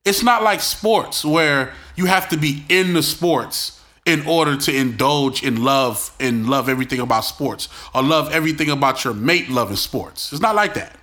It's 0.04 0.22
not 0.22 0.42
like 0.42 0.60
sports 0.60 1.24
where 1.24 1.72
you 1.96 2.06
have 2.06 2.28
to 2.30 2.36
be 2.36 2.64
in 2.68 2.92
the 2.92 3.02
sports 3.02 3.80
in 4.04 4.24
order 4.26 4.56
to 4.56 4.74
indulge 4.74 5.42
in 5.42 5.62
love 5.64 6.14
and 6.20 6.48
love 6.48 6.68
everything 6.68 7.00
about 7.00 7.24
sports 7.24 7.68
or 7.94 8.02
love 8.02 8.32
everything 8.32 8.70
about 8.70 9.04
your 9.04 9.14
mate 9.14 9.48
loving 9.48 9.76
sports. 9.76 10.32
It's 10.32 10.42
not 10.42 10.54
like 10.54 10.74
that. 10.74 10.96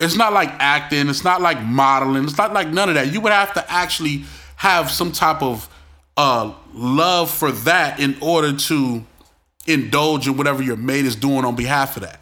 It's 0.00 0.16
not 0.16 0.32
like 0.32 0.50
acting. 0.58 1.08
It's 1.08 1.24
not 1.24 1.40
like 1.40 1.62
modeling. 1.62 2.24
It's 2.24 2.38
not 2.38 2.52
like 2.52 2.68
none 2.68 2.88
of 2.88 2.96
that. 2.96 3.12
You 3.12 3.20
would 3.20 3.32
have 3.32 3.54
to 3.54 3.72
actually 3.72 4.24
have 4.56 4.90
some 4.90 5.12
type 5.12 5.42
of 5.42 5.68
uh, 6.16 6.52
love 6.72 7.30
for 7.30 7.52
that 7.52 8.00
in 8.00 8.16
order 8.20 8.52
to 8.52 9.04
indulge 9.66 10.26
in 10.26 10.36
whatever 10.36 10.62
your 10.62 10.76
mate 10.76 11.04
is 11.04 11.16
doing 11.16 11.44
on 11.44 11.56
behalf 11.56 11.96
of 11.96 12.02
that. 12.02 12.20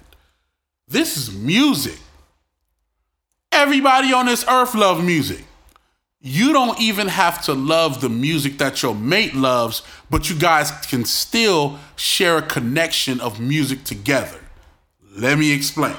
This 0.89 1.17
is 1.17 1.35
music. 1.35 1.99
Everybody 3.51 4.13
on 4.13 4.27
this 4.27 4.45
earth 4.49 4.75
love 4.75 5.05
music. 5.05 5.45
You 6.21 6.53
don't 6.53 6.81
even 6.81 7.09
have 7.09 7.43
to 7.45 7.53
love 7.53 8.01
the 8.01 8.09
music 8.09 8.59
that 8.59 8.83
your 8.83 8.95
mate 8.95 9.35
loves, 9.35 9.83
but 10.09 10.31
you 10.31 10.39
guys 10.39 10.71
can 10.87 11.05
still 11.05 11.79
share 11.97 12.39
a 12.39 12.43
connection 12.43 13.21
of 13.21 13.41
music 13.41 13.83
together. 13.85 14.39
Let 15.17 15.39
me 15.39 15.53
explain. 15.53 15.97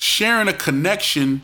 Sharing 0.00 0.48
a 0.48 0.52
connection 0.52 1.42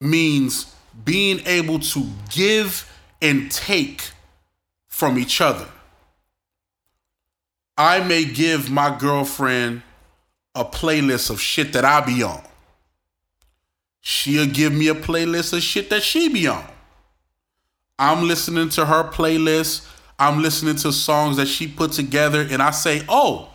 means 0.00 0.72
being 1.04 1.40
able 1.44 1.80
to 1.80 2.06
give 2.30 2.88
and 3.20 3.50
take 3.50 4.10
from 4.86 5.18
each 5.18 5.40
other. 5.40 5.66
I 7.76 7.98
may 8.04 8.24
give 8.24 8.70
my 8.70 8.96
girlfriend 8.96 9.82
a 10.54 10.64
playlist 10.64 11.30
of 11.30 11.40
shit 11.40 11.72
that 11.72 11.84
I 11.84 12.00
be 12.00 12.22
on. 12.22 12.42
She'll 14.00 14.46
give 14.46 14.72
me 14.72 14.86
a 14.86 14.94
playlist 14.94 15.52
of 15.52 15.62
shit 15.62 15.90
that 15.90 16.04
she 16.04 16.28
be 16.28 16.46
on. 16.46 16.64
I'm 17.98 18.28
listening 18.28 18.68
to 18.70 18.86
her 18.86 19.02
playlist. 19.02 19.88
I'm 20.16 20.40
listening 20.40 20.76
to 20.76 20.92
songs 20.92 21.38
that 21.38 21.46
she 21.48 21.66
put 21.66 21.90
together, 21.90 22.46
and 22.48 22.62
I 22.62 22.70
say, 22.70 23.04
"Oh, 23.08 23.48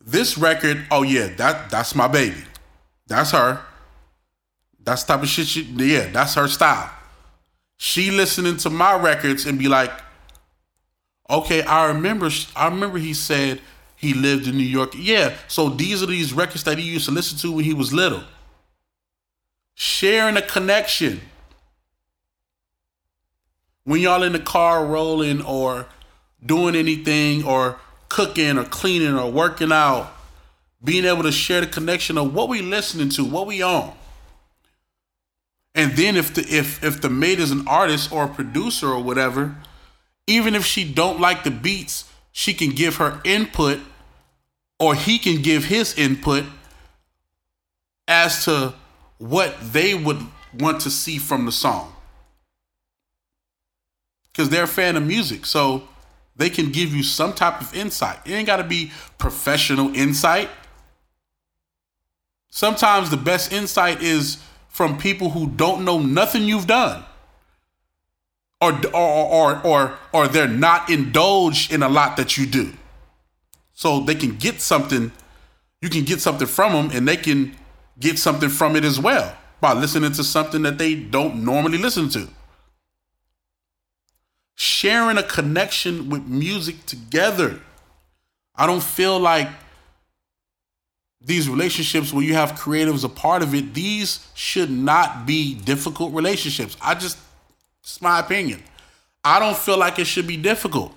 this 0.00 0.38
record. 0.38 0.86
Oh 0.90 1.02
yeah, 1.02 1.26
that 1.36 1.68
that's 1.68 1.94
my 1.94 2.08
baby. 2.08 2.42
That's 3.06 3.30
her. 3.30 3.60
That's 4.82 5.04
the 5.04 5.14
type 5.14 5.22
of 5.22 5.28
shit 5.28 5.46
she 5.46 5.62
yeah, 5.62 6.10
that's 6.10 6.34
her 6.34 6.48
style. 6.48 6.90
She 7.76 8.10
listening 8.10 8.56
to 8.58 8.70
my 8.70 8.96
records 8.96 9.46
and 9.46 9.58
be 9.58 9.68
like, 9.68 9.90
okay, 11.28 11.62
I 11.62 11.86
remember 11.88 12.30
I 12.54 12.68
remember 12.68 12.98
he 12.98 13.12
said 13.14 13.60
he 13.96 14.14
lived 14.14 14.46
in 14.46 14.56
New 14.56 14.64
York. 14.64 14.92
Yeah, 14.96 15.34
so 15.48 15.68
these 15.68 16.02
are 16.02 16.06
these 16.06 16.32
records 16.32 16.64
that 16.64 16.78
he 16.78 16.84
used 16.84 17.06
to 17.06 17.12
listen 17.12 17.38
to 17.38 17.52
when 17.52 17.64
he 17.64 17.74
was 17.74 17.92
little. 17.92 18.22
Sharing 19.74 20.36
a 20.36 20.42
connection. 20.42 21.20
When 23.84 24.00
y'all 24.00 24.22
in 24.22 24.32
the 24.32 24.40
car 24.40 24.84
rolling 24.84 25.42
or 25.42 25.86
doing 26.44 26.74
anything 26.74 27.44
or 27.44 27.78
cooking 28.08 28.58
or 28.58 28.64
cleaning 28.64 29.16
or 29.16 29.30
working 29.30 29.72
out, 29.72 30.12
being 30.86 31.04
able 31.04 31.24
to 31.24 31.32
share 31.32 31.60
the 31.60 31.66
connection 31.66 32.16
of 32.16 32.32
what 32.32 32.48
we 32.48 32.62
listening 32.62 33.10
to, 33.10 33.24
what 33.24 33.46
we 33.46 33.62
on. 33.62 33.92
And 35.74 35.92
then 35.92 36.16
if 36.16 36.32
the 36.32 36.42
if 36.42 36.82
if 36.82 37.02
the 37.02 37.10
mate 37.10 37.38
is 37.38 37.50
an 37.50 37.68
artist 37.68 38.10
or 38.10 38.24
a 38.24 38.28
producer 38.28 38.88
or 38.88 39.02
whatever, 39.02 39.56
even 40.26 40.54
if 40.54 40.64
she 40.64 40.90
don't 40.90 41.20
like 41.20 41.44
the 41.44 41.50
beats, 41.50 42.10
she 42.32 42.54
can 42.54 42.70
give 42.70 42.96
her 42.96 43.20
input 43.24 43.80
or 44.78 44.94
he 44.94 45.18
can 45.18 45.42
give 45.42 45.64
his 45.64 45.98
input 45.98 46.44
as 48.08 48.44
to 48.44 48.74
what 49.18 49.54
they 49.72 49.94
would 49.94 50.20
want 50.58 50.80
to 50.82 50.90
see 50.90 51.18
from 51.18 51.46
the 51.46 51.52
song. 51.52 51.92
Because 54.32 54.50
they're 54.50 54.64
a 54.64 54.68
fan 54.68 54.96
of 54.96 55.02
music. 55.02 55.46
So 55.46 55.88
they 56.36 56.50
can 56.50 56.70
give 56.70 56.94
you 56.94 57.02
some 57.02 57.32
type 57.32 57.60
of 57.60 57.74
insight. 57.74 58.18
It 58.26 58.32
ain't 58.32 58.46
got 58.46 58.56
to 58.56 58.64
be 58.64 58.92
professional 59.18 59.94
insight. 59.94 60.50
Sometimes 62.56 63.10
the 63.10 63.18
best 63.18 63.52
insight 63.52 64.00
is 64.00 64.38
from 64.70 64.96
people 64.96 65.28
who 65.28 65.46
don't 65.46 65.84
know 65.84 65.98
nothing 65.98 66.44
you've 66.44 66.66
done. 66.66 67.04
Or, 68.62 68.72
or, 68.94 69.26
or, 69.26 69.66
or, 69.66 69.98
or 70.14 70.26
they're 70.26 70.48
not 70.48 70.88
indulged 70.88 71.70
in 71.70 71.82
a 71.82 71.88
lot 71.90 72.16
that 72.16 72.38
you 72.38 72.46
do. 72.46 72.72
So 73.74 74.00
they 74.00 74.14
can 74.14 74.36
get 74.36 74.62
something, 74.62 75.12
you 75.82 75.90
can 75.90 76.04
get 76.04 76.22
something 76.22 76.46
from 76.46 76.72
them 76.72 76.96
and 76.96 77.06
they 77.06 77.18
can 77.18 77.54
get 78.00 78.18
something 78.18 78.48
from 78.48 78.74
it 78.74 78.86
as 78.86 78.98
well 78.98 79.36
by 79.60 79.74
listening 79.74 80.12
to 80.12 80.24
something 80.24 80.62
that 80.62 80.78
they 80.78 80.94
don't 80.94 81.44
normally 81.44 81.76
listen 81.76 82.08
to. 82.08 82.26
Sharing 84.54 85.18
a 85.18 85.22
connection 85.22 86.08
with 86.08 86.26
music 86.26 86.86
together. 86.86 87.60
I 88.54 88.66
don't 88.66 88.82
feel 88.82 89.20
like 89.20 89.50
these 91.20 91.48
relationships 91.48 92.12
where 92.12 92.24
you 92.24 92.34
have 92.34 92.52
creatives 92.52 93.04
a 93.04 93.08
part 93.08 93.42
of 93.42 93.54
it, 93.54 93.74
these 93.74 94.26
should 94.34 94.70
not 94.70 95.26
be 95.26 95.54
difficult 95.54 96.14
relationships. 96.14 96.76
I 96.80 96.94
just, 96.94 97.18
it's 97.82 98.00
my 98.00 98.20
opinion. 98.20 98.62
I 99.24 99.40
don't 99.40 99.56
feel 99.56 99.78
like 99.78 99.98
it 99.98 100.06
should 100.06 100.26
be 100.26 100.36
difficult. 100.36 100.94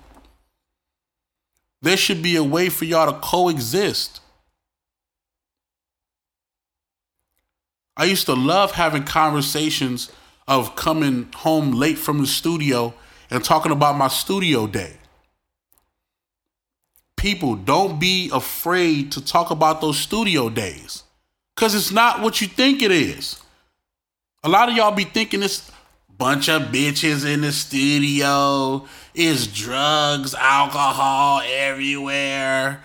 There 1.82 1.96
should 1.96 2.22
be 2.22 2.36
a 2.36 2.44
way 2.44 2.68
for 2.68 2.84
y'all 2.84 3.10
to 3.10 3.18
coexist. 3.18 4.20
I 7.96 8.04
used 8.04 8.26
to 8.26 8.34
love 8.34 8.72
having 8.72 9.04
conversations 9.04 10.12
of 10.46 10.76
coming 10.76 11.28
home 11.34 11.72
late 11.72 11.98
from 11.98 12.18
the 12.18 12.26
studio 12.26 12.94
and 13.30 13.42
talking 13.42 13.72
about 13.72 13.96
my 13.96 14.08
studio 14.08 14.66
day. 14.66 14.99
People, 17.20 17.54
don't 17.54 18.00
be 18.00 18.30
afraid 18.32 19.12
to 19.12 19.22
talk 19.22 19.50
about 19.50 19.82
those 19.82 19.98
studio 19.98 20.48
days 20.48 21.02
because 21.54 21.74
it's 21.74 21.92
not 21.92 22.22
what 22.22 22.40
you 22.40 22.46
think 22.46 22.80
it 22.80 22.90
is. 22.90 23.42
A 24.42 24.48
lot 24.48 24.70
of 24.70 24.74
y'all 24.74 24.90
be 24.90 25.04
thinking 25.04 25.42
it's 25.42 25.70
bunch 26.16 26.48
of 26.48 26.62
bitches 26.72 27.30
in 27.30 27.42
the 27.42 27.52
studio, 27.52 28.86
is 29.12 29.46
drugs, 29.46 30.34
alcohol 30.34 31.42
everywhere, 31.44 32.82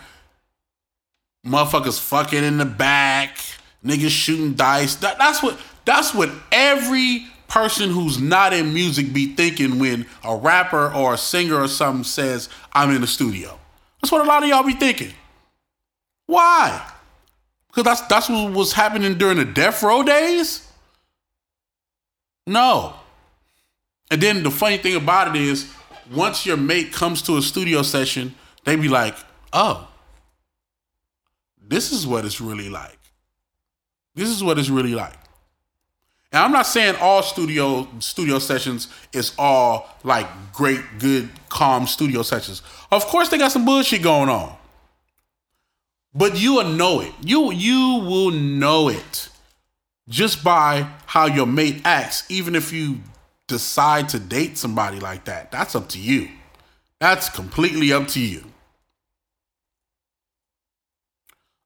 motherfuckers 1.47 1.97
fucking 1.97 2.43
in 2.43 2.57
the 2.57 2.65
back 2.65 3.37
niggas 3.85 4.09
shooting 4.09 4.53
dice. 4.53 4.95
That, 4.95 5.17
that's 5.17 5.41
what 5.41 5.57
that's 5.85 6.13
what 6.13 6.29
every 6.51 7.25
person 7.47 7.89
who's 7.89 8.19
not 8.19 8.51
in 8.51 8.73
music 8.73 9.13
be 9.13 9.33
thinking 9.33 9.79
when 9.79 10.05
a 10.25 10.35
rapper 10.35 10.93
or 10.93 11.13
a 11.13 11.17
singer 11.17 11.55
or 11.55 11.69
something 11.69 12.03
says, 12.03 12.49
I'm 12.73 12.91
in 12.91 12.99
the 12.99 13.07
studio. 13.07 13.59
That's 14.05 14.11
what 14.11 14.21
a 14.21 14.29
lot 14.29 14.43
of 14.43 14.49
y'all 14.49 14.61
be 14.61 14.73
thinking. 14.73 15.11
Why? 16.27 16.91
Because 17.65 17.85
that's 17.85 18.01
that's 18.01 18.29
what 18.29 18.53
was 18.53 18.71
happening 18.71 19.17
during 19.17 19.37
the 19.37 19.45
death 19.45 19.81
row 19.81 20.03
days? 20.03 20.71
No. 22.45 22.93
And 24.11 24.21
then 24.21 24.43
the 24.43 24.51
funny 24.51 24.77
thing 24.77 24.95
about 24.95 25.35
it 25.35 25.41
is, 25.41 25.73
once 26.13 26.45
your 26.45 26.55
mate 26.55 26.93
comes 26.93 27.23
to 27.23 27.37
a 27.37 27.41
studio 27.41 27.81
session, 27.81 28.35
they 28.63 28.75
be 28.75 28.89
like, 28.89 29.15
oh, 29.51 29.87
this 31.59 31.91
is 31.91 32.05
what 32.05 32.25
it's 32.25 32.39
really 32.39 32.69
like. 32.69 32.99
This 34.13 34.29
is 34.29 34.43
what 34.43 34.59
it's 34.59 34.69
really 34.69 34.93
like. 34.93 35.17
And 36.31 36.43
I'm 36.43 36.51
not 36.51 36.67
saying 36.67 36.95
all 36.99 37.23
studio 37.23 37.87
studio 37.99 38.39
sessions 38.39 38.87
is 39.13 39.33
all 39.37 39.89
like 40.03 40.27
great, 40.53 40.81
good, 40.99 41.29
calm 41.49 41.87
studio 41.87 42.23
sessions. 42.23 42.61
Of 42.91 43.05
course, 43.05 43.29
they 43.29 43.37
got 43.37 43.51
some 43.51 43.65
bullshit 43.65 44.01
going 44.01 44.29
on, 44.29 44.55
but 46.13 46.37
you 46.37 46.55
will 46.55 46.69
know 46.69 47.01
it. 47.01 47.13
You 47.21 47.51
you 47.51 48.03
will 48.05 48.31
know 48.31 48.89
it 48.89 49.29
just 50.09 50.43
by 50.43 50.87
how 51.05 51.25
your 51.25 51.45
mate 51.45 51.81
acts. 51.85 52.29
Even 52.29 52.55
if 52.55 52.73
you 52.73 52.99
decide 53.47 54.09
to 54.09 54.19
date 54.19 54.57
somebody 54.57 54.99
like 54.99 55.25
that, 55.25 55.51
that's 55.51 55.75
up 55.75 55.89
to 55.89 55.99
you. 55.99 56.29
That's 56.99 57.29
completely 57.29 57.93
up 57.93 58.07
to 58.09 58.19
you. 58.19 58.45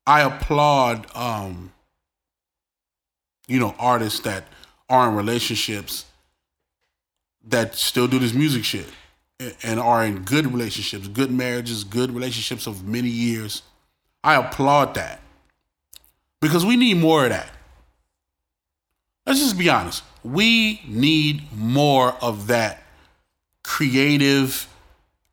I 0.06 0.22
applaud 0.22 1.06
um, 1.16 1.72
you 3.50 3.60
know, 3.60 3.76
artists 3.80 4.20
that 4.22 4.46
are 4.88 5.10
in 5.10 5.16
relationships 5.16 6.06
that 7.48 7.76
still 7.76 8.08
do 8.08 8.20
this 8.20 8.34
music 8.34 8.64
shit 8.64 8.88
and 9.64 9.80
are 9.80 10.06
in 10.06 10.20
good 10.20 10.46
relationships, 10.46 11.08
good 11.08 11.32
marriages, 11.32 11.84
good 11.84 12.12
relationships 12.12 12.68
of 12.68 12.88
many 12.88 13.10
years. 13.10 13.64
I 14.24 14.36
applaud 14.36 14.94
that 14.96 15.20
because 16.42 16.66
we 16.66 16.76
need 16.76 16.98
more 16.98 17.24
of 17.24 17.32
that. 17.32 17.50
Let's 19.26 19.40
just 19.40 19.58
be 19.58 19.70
honest. 19.70 20.04
We 20.24 20.82
need 20.88 21.44
more 21.52 22.16
of 22.22 22.48
that 22.48 22.84
creative 23.64 24.68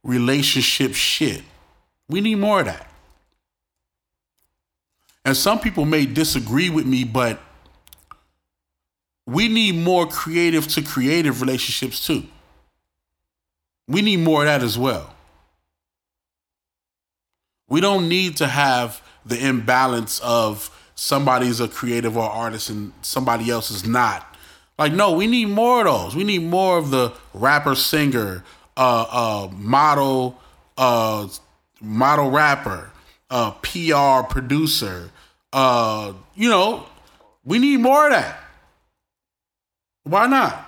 relationship 0.02 0.94
shit. 0.94 1.42
We 2.08 2.20
need 2.22 2.36
more 2.36 2.60
of 2.60 2.66
that. 2.66 2.90
And 5.24 5.36
some 5.36 5.58
people 5.58 5.84
may 5.84 6.06
disagree 6.06 6.70
with 6.70 6.86
me, 6.86 7.04
but 7.04 7.40
we 9.26 9.48
need 9.48 9.74
more 9.74 10.06
creative 10.06 10.68
to 10.68 10.82
creative 10.82 11.40
relationships 11.40 12.06
too. 12.06 12.24
We 13.88 14.02
need 14.02 14.18
more 14.18 14.42
of 14.42 14.46
that 14.46 14.62
as 14.62 14.78
well. 14.78 15.14
We 17.68 17.80
don't 17.80 18.08
need 18.08 18.36
to 18.36 18.46
have 18.46 19.02
the 19.24 19.44
imbalance 19.44 20.20
of 20.20 20.70
somebody's 20.94 21.60
a 21.60 21.68
creative 21.68 22.16
or 22.16 22.30
artist 22.30 22.70
and 22.70 22.92
somebody 23.02 23.50
else 23.50 23.70
is 23.70 23.84
not. 23.84 24.36
Like, 24.78 24.92
no, 24.92 25.12
we 25.12 25.26
need 25.26 25.48
more 25.48 25.80
of 25.80 25.86
those. 25.86 26.16
We 26.16 26.22
need 26.22 26.42
more 26.42 26.78
of 26.78 26.90
the 26.90 27.12
rapper, 27.34 27.74
singer, 27.74 28.44
uh, 28.76 29.06
uh, 29.10 29.48
model, 29.52 30.38
uh, 30.76 31.28
model 31.80 32.30
rapper, 32.30 32.90
uh, 33.30 33.52
PR 33.52 34.28
producer. 34.28 35.10
Uh, 35.52 36.12
you 36.34 36.48
know, 36.48 36.86
we 37.44 37.58
need 37.58 37.80
more 37.80 38.06
of 38.06 38.12
that. 38.12 38.38
Why 40.06 40.28
not? 40.28 40.64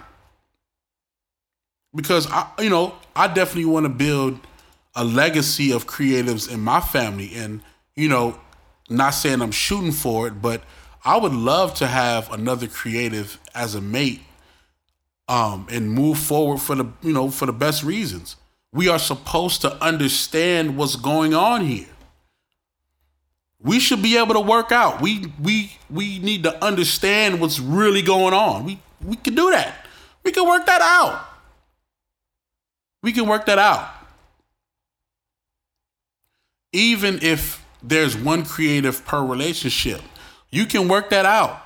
Because 1.94 2.26
I, 2.28 2.50
you 2.58 2.70
know, 2.70 2.96
I 3.14 3.28
definitely 3.28 3.66
want 3.66 3.84
to 3.84 3.90
build 3.90 4.40
a 4.96 5.04
legacy 5.04 5.70
of 5.70 5.86
creatives 5.86 6.52
in 6.52 6.60
my 6.60 6.80
family, 6.80 7.30
and 7.36 7.62
you 7.94 8.08
know, 8.08 8.38
not 8.90 9.10
saying 9.10 9.40
I'm 9.40 9.52
shooting 9.52 9.92
for 9.92 10.26
it, 10.26 10.42
but 10.42 10.62
I 11.04 11.16
would 11.16 11.32
love 11.32 11.74
to 11.74 11.86
have 11.86 12.32
another 12.32 12.66
creative 12.66 13.38
as 13.54 13.76
a 13.76 13.80
mate, 13.80 14.22
um, 15.28 15.68
and 15.70 15.92
move 15.92 16.18
forward 16.18 16.58
for 16.58 16.74
the 16.74 16.86
you 17.00 17.12
know 17.12 17.30
for 17.30 17.46
the 17.46 17.52
best 17.52 17.84
reasons. 17.84 18.34
We 18.72 18.88
are 18.88 18.98
supposed 18.98 19.60
to 19.60 19.72
understand 19.80 20.76
what's 20.76 20.96
going 20.96 21.32
on 21.32 21.64
here. 21.64 21.86
We 23.60 23.78
should 23.78 24.02
be 24.02 24.18
able 24.18 24.34
to 24.34 24.40
work 24.40 24.72
out. 24.72 25.00
We 25.00 25.32
we 25.40 25.78
we 25.88 26.18
need 26.18 26.42
to 26.42 26.64
understand 26.64 27.40
what's 27.40 27.60
really 27.60 28.02
going 28.02 28.34
on. 28.34 28.64
We 28.64 28.80
we 29.04 29.16
can 29.16 29.34
do 29.34 29.50
that. 29.50 29.86
We 30.24 30.32
can 30.32 30.46
work 30.46 30.66
that 30.66 30.80
out. 30.80 31.26
We 33.02 33.12
can 33.12 33.26
work 33.26 33.46
that 33.46 33.58
out. 33.58 33.90
Even 36.72 37.18
if 37.22 37.64
there's 37.82 38.16
one 38.16 38.44
creative 38.44 39.04
per 39.04 39.24
relationship, 39.24 40.00
you 40.50 40.66
can 40.66 40.88
work 40.88 41.10
that 41.10 41.24
out. 41.24 41.64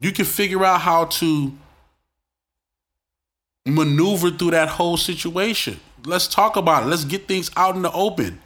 You 0.00 0.12
can 0.12 0.24
figure 0.24 0.64
out 0.64 0.80
how 0.80 1.06
to 1.06 1.52
maneuver 3.66 4.30
through 4.30 4.52
that 4.52 4.68
whole 4.68 4.96
situation. 4.96 5.80
Let's 6.04 6.26
talk 6.26 6.56
about 6.56 6.84
it. 6.84 6.86
Let's 6.86 7.04
get 7.04 7.28
things 7.28 7.50
out 7.56 7.76
in 7.76 7.82
the 7.82 7.92
open. 7.92 8.40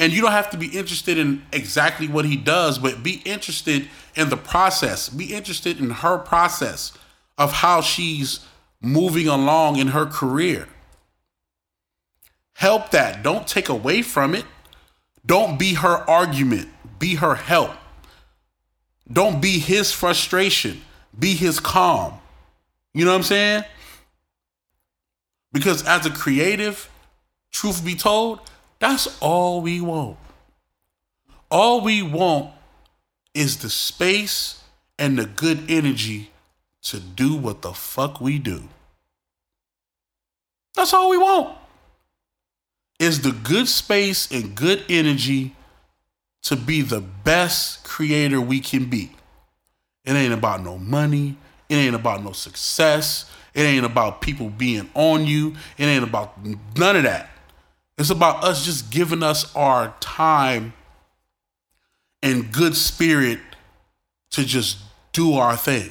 And 0.00 0.14
you 0.14 0.22
don't 0.22 0.32
have 0.32 0.48
to 0.50 0.56
be 0.56 0.66
interested 0.66 1.18
in 1.18 1.44
exactly 1.52 2.08
what 2.08 2.24
he 2.24 2.34
does, 2.34 2.78
but 2.78 3.02
be 3.02 3.20
interested 3.26 3.86
in 4.16 4.30
the 4.30 4.36
process. 4.36 5.10
Be 5.10 5.34
interested 5.34 5.78
in 5.78 5.90
her 5.90 6.16
process 6.16 6.92
of 7.36 7.52
how 7.52 7.82
she's 7.82 8.40
moving 8.80 9.28
along 9.28 9.76
in 9.76 9.88
her 9.88 10.06
career. 10.06 10.68
Help 12.54 12.90
that. 12.92 13.22
Don't 13.22 13.46
take 13.46 13.68
away 13.68 14.00
from 14.00 14.34
it. 14.34 14.46
Don't 15.24 15.58
be 15.58 15.74
her 15.74 16.08
argument. 16.08 16.70
Be 16.98 17.16
her 17.16 17.34
help. 17.34 17.72
Don't 19.12 19.42
be 19.42 19.58
his 19.58 19.92
frustration. 19.92 20.80
Be 21.18 21.34
his 21.34 21.60
calm. 21.60 22.14
You 22.94 23.04
know 23.04 23.10
what 23.10 23.18
I'm 23.18 23.22
saying? 23.24 23.64
Because 25.52 25.86
as 25.86 26.06
a 26.06 26.10
creative, 26.10 26.90
truth 27.50 27.84
be 27.84 27.94
told, 27.94 28.40
that's 28.80 29.18
all 29.20 29.60
we 29.60 29.80
want. 29.80 30.16
All 31.50 31.82
we 31.82 32.02
want 32.02 32.50
is 33.34 33.58
the 33.58 33.70
space 33.70 34.62
and 34.98 35.18
the 35.18 35.26
good 35.26 35.70
energy 35.70 36.30
to 36.82 36.98
do 36.98 37.34
what 37.34 37.62
the 37.62 37.72
fuck 37.72 38.20
we 38.20 38.38
do. 38.38 38.68
That's 40.74 40.94
all 40.94 41.10
we 41.10 41.18
want. 41.18 41.56
Is 42.98 43.22
the 43.22 43.32
good 43.32 43.68
space 43.68 44.30
and 44.30 44.54
good 44.54 44.82
energy 44.88 45.54
to 46.42 46.56
be 46.56 46.82
the 46.82 47.00
best 47.00 47.84
creator 47.84 48.40
we 48.40 48.60
can 48.60 48.86
be. 48.86 49.12
It 50.04 50.12
ain't 50.12 50.32
about 50.32 50.62
no 50.62 50.78
money. 50.78 51.36
It 51.68 51.74
ain't 51.74 51.94
about 51.94 52.24
no 52.24 52.32
success. 52.32 53.30
It 53.54 53.62
ain't 53.62 53.84
about 53.84 54.20
people 54.20 54.48
being 54.48 54.88
on 54.94 55.26
you. 55.26 55.54
It 55.76 55.84
ain't 55.84 56.04
about 56.04 56.38
none 56.76 56.96
of 56.96 57.02
that. 57.02 57.30
It's 58.00 58.08
about 58.08 58.44
us 58.44 58.64
just 58.64 58.90
giving 58.90 59.22
us 59.22 59.54
our 59.54 59.94
time 60.00 60.72
and 62.22 62.50
good 62.50 62.74
spirit 62.74 63.40
to 64.30 64.42
just 64.42 64.78
do 65.12 65.34
our 65.34 65.54
thing. 65.54 65.90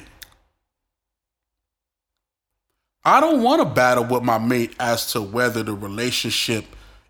I 3.04 3.20
don't 3.20 3.44
want 3.44 3.62
to 3.62 3.64
battle 3.64 4.02
with 4.02 4.24
my 4.24 4.38
mate 4.38 4.74
as 4.80 5.12
to 5.12 5.22
whether 5.22 5.62
the 5.62 5.72
relationship 5.72 6.64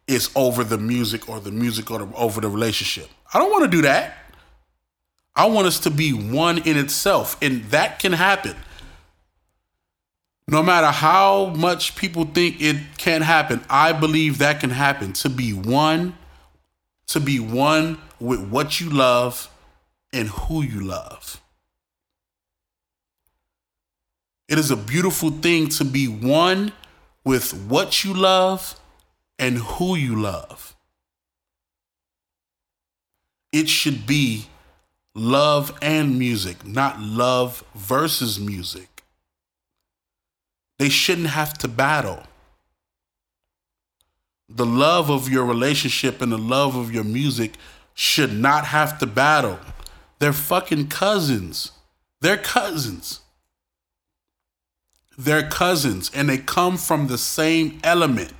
is 0.07 0.29
over 0.37 0.65
the 0.65 0.77
music 0.77 1.31
or 1.31 1.41
the 1.41 1.51
music 1.51 1.91
or 1.91 2.07
over 2.15 2.43
the 2.43 2.51
relationship. 2.51 3.09
I 3.33 3.39
don't 3.39 3.51
want 3.51 3.65
to 3.65 3.71
do 3.71 3.81
that. 3.81 4.19
I 5.35 5.47
want 5.47 5.67
us 5.67 5.79
to 5.81 5.91
be 5.91 6.13
one 6.13 6.59
in 6.59 6.77
itself, 6.77 7.39
and 7.41 7.65
that 7.71 8.01
can 8.01 8.13
happen. 8.13 8.55
No 10.51 10.65
matter 10.65 10.89
how 10.89 11.47
much 11.57 11.95
people 11.95 12.25
think 12.25 12.61
it 12.61 12.77
can't 12.99 13.23
happen, 13.23 13.65
I 13.71 13.93
believe 13.93 14.39
that 14.39 14.59
can 14.59 14.71
happen. 14.71 15.13
To 15.13 15.29
be 15.29 15.53
one, 15.53 16.19
to 17.07 17.21
be 17.21 17.39
one 17.39 17.99
with 18.19 18.51
what 18.51 18.81
you 18.81 18.91
love 18.91 19.49
and 20.13 20.29
who 20.29 20.63
you 20.63 20.81
love. 20.81 21.41
It 24.49 24.59
is 24.59 24.73
a 24.73 24.77
beautiful 24.77 25.31
thing 25.31 25.69
to 25.69 25.85
be 25.85 26.09
one 26.09 26.73
with 27.25 27.53
what 27.69 28.03
you 28.03 28.13
love 28.13 28.75
and 29.39 29.59
who 29.59 29.95
you 29.95 30.21
love. 30.21 30.75
It 33.53 33.69
should 33.69 34.05
be 34.05 34.47
love 35.15 35.79
and 35.81 36.19
music, 36.19 36.67
not 36.67 37.01
love 37.01 37.63
versus 37.77 38.41
music. 38.41 38.90
They 40.81 40.89
shouldn't 40.89 41.27
have 41.27 41.59
to 41.59 41.69
battle. 41.69 42.23
The 44.49 44.65
love 44.65 45.11
of 45.11 45.29
your 45.29 45.45
relationship 45.45 46.23
and 46.23 46.33
the 46.33 46.39
love 46.39 46.75
of 46.75 46.91
your 46.91 47.05
music 47.05 47.57
should 47.93 48.33
not 48.33 48.65
have 48.65 48.99
to 49.01 49.07
battle. 49.07 49.59
They're 50.21 50.33
fucking 50.33 50.89
cousins. 50.89 51.73
They're 52.23 52.39
cousins. 52.39 53.21
They're 55.19 55.47
cousins 55.47 56.11
and 56.15 56.31
they 56.31 56.39
come 56.39 56.79
from 56.79 57.09
the 57.09 57.19
same 57.19 57.79
element 57.85 58.33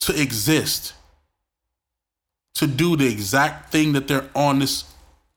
to 0.00 0.20
exist, 0.20 0.94
to 2.54 2.66
do 2.66 2.96
the 2.96 3.06
exact 3.06 3.70
thing 3.70 3.92
that 3.92 4.08
they're 4.08 4.28
on 4.34 4.58
this 4.58 4.82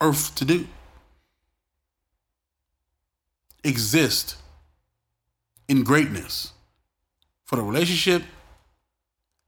earth 0.01 0.33
to 0.33 0.43
do. 0.43 0.67
Exist 3.63 4.37
in 5.67 5.83
greatness 5.83 6.53
for 7.45 7.55
the 7.57 7.61
relationship 7.61 8.23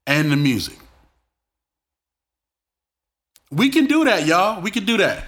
and 0.05 0.31
the 0.31 0.35
music. 0.35 0.77
We 3.51 3.69
can 3.69 3.85
do 3.85 4.05
that, 4.05 4.25
y'all. 4.25 4.61
We 4.61 4.71
can 4.71 4.85
do 4.85 4.97
that. 4.97 5.25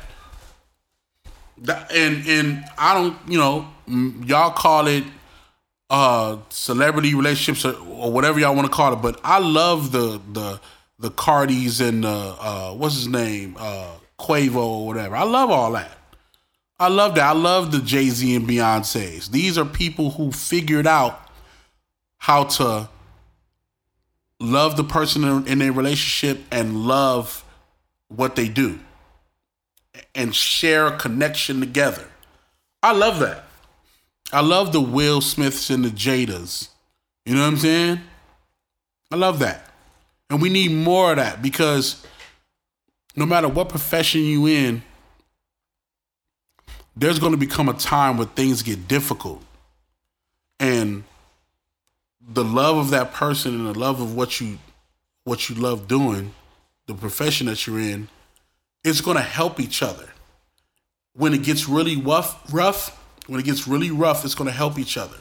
And 1.94 2.26
and 2.28 2.66
I 2.78 2.94
don't, 2.94 3.18
you 3.28 3.38
know, 3.38 3.68
y'all 4.26 4.52
call 4.52 4.88
it 4.88 5.04
uh 5.90 6.38
celebrity 6.50 7.16
relationships 7.16 7.66
or, 7.66 7.76
or 7.90 8.12
whatever 8.12 8.40
y'all 8.40 8.56
want 8.56 8.68
to 8.68 8.74
call 8.74 8.94
it, 8.94 8.98
but 8.98 9.20
I 9.24 9.40
love 9.40 9.92
the 9.92 10.22
the 10.32 10.60
the 11.00 11.12
Cardis 11.12 11.82
and 11.86 12.06
uh, 12.06 12.36
uh 12.40 12.74
what's 12.74 12.96
his 12.96 13.08
name 13.08 13.56
uh 13.58 13.96
Quavo 14.20 14.56
or 14.56 14.88
whatever. 14.88 15.16
I 15.16 15.24
love 15.24 15.50
all 15.50 15.72
that. 15.74 15.99
I 16.80 16.88
love 16.88 17.16
that. 17.16 17.26
I 17.26 17.38
love 17.38 17.72
the 17.72 17.80
Jay 17.80 18.10
Z 18.10 18.36
and 18.36 18.48
Beyonces. 18.48 19.30
These 19.32 19.58
are 19.58 19.66
people 19.66 20.12
who 20.12 20.32
figured 20.32 20.88
out 20.88 21.30
how 22.18 22.46
to 22.46 22.90
love 24.40 24.78
the 24.78 24.84
person 24.84 25.46
in, 25.46 25.60
their 25.60 25.72
relationship 25.74 26.42
and 26.52 26.86
love 26.86 27.44
what 28.08 28.36
they 28.36 28.48
do 28.48 28.80
and 30.16 30.34
share 30.34 30.88
a 30.88 30.98
connection 30.98 31.60
together. 31.60 32.08
I 32.82 32.94
love 32.94 33.20
that. 33.20 33.44
I 34.32 34.42
love 34.42 34.72
the 34.72 34.82
Will 34.82 35.22
Smiths 35.22 35.70
and 35.70 35.84
the 35.84 35.90
Jadas. 35.90 36.70
You 37.26 37.36
know 37.36 37.42
what 37.42 37.48
I'm 37.48 37.58
saying? 37.58 38.00
I 39.12 39.16
love 39.16 39.40
that. 39.40 39.66
And 40.30 40.42
we 40.42 40.50
need 40.50 40.72
more 40.72 41.12
of 41.12 41.18
that 41.18 41.42
because 41.42 42.06
no 43.16 43.26
matter 43.26 43.48
what 43.50 43.70
profession 43.70 44.22
you 44.22 44.48
in, 44.48 44.84
there's 47.00 47.18
going 47.18 47.32
to 47.32 47.38
become 47.38 47.70
a 47.70 47.74
time 47.74 48.18
where 48.18 48.28
things 48.28 48.62
get 48.62 48.88
difficult. 48.88 49.42
And 50.60 51.04
the 52.22 52.44
love 52.44 52.78
of 52.78 52.90
that 52.90 53.14
person 53.14 53.56
and 53.56 53.74
the 53.74 53.80
love 53.80 54.02
of 54.02 54.16
what 54.16 54.42
you 54.42 54.60
what 55.24 55.50
you 55.50 55.56
love 55.56 55.88
doing, 55.88 56.34
the 56.88 56.94
profession 56.94 57.48
that 57.48 57.66
you're 57.68 57.80
in, 57.80 58.10
is 58.84 59.00
going 59.00 59.18
to 59.18 59.24
help 59.24 59.60
each 59.60 59.84
other. 59.84 60.10
When 61.14 61.34
it 61.34 61.44
gets 61.44 61.70
really 61.70 61.98
rough, 61.98 62.52
rough, 62.52 62.98
when 63.28 63.40
it 63.40 63.46
gets 63.46 63.68
really 63.68 63.92
rough, 63.92 64.26
it's 64.26 64.34
going 64.34 64.50
to 64.50 64.56
help 64.56 64.80
each 64.80 64.98
other. 64.98 65.18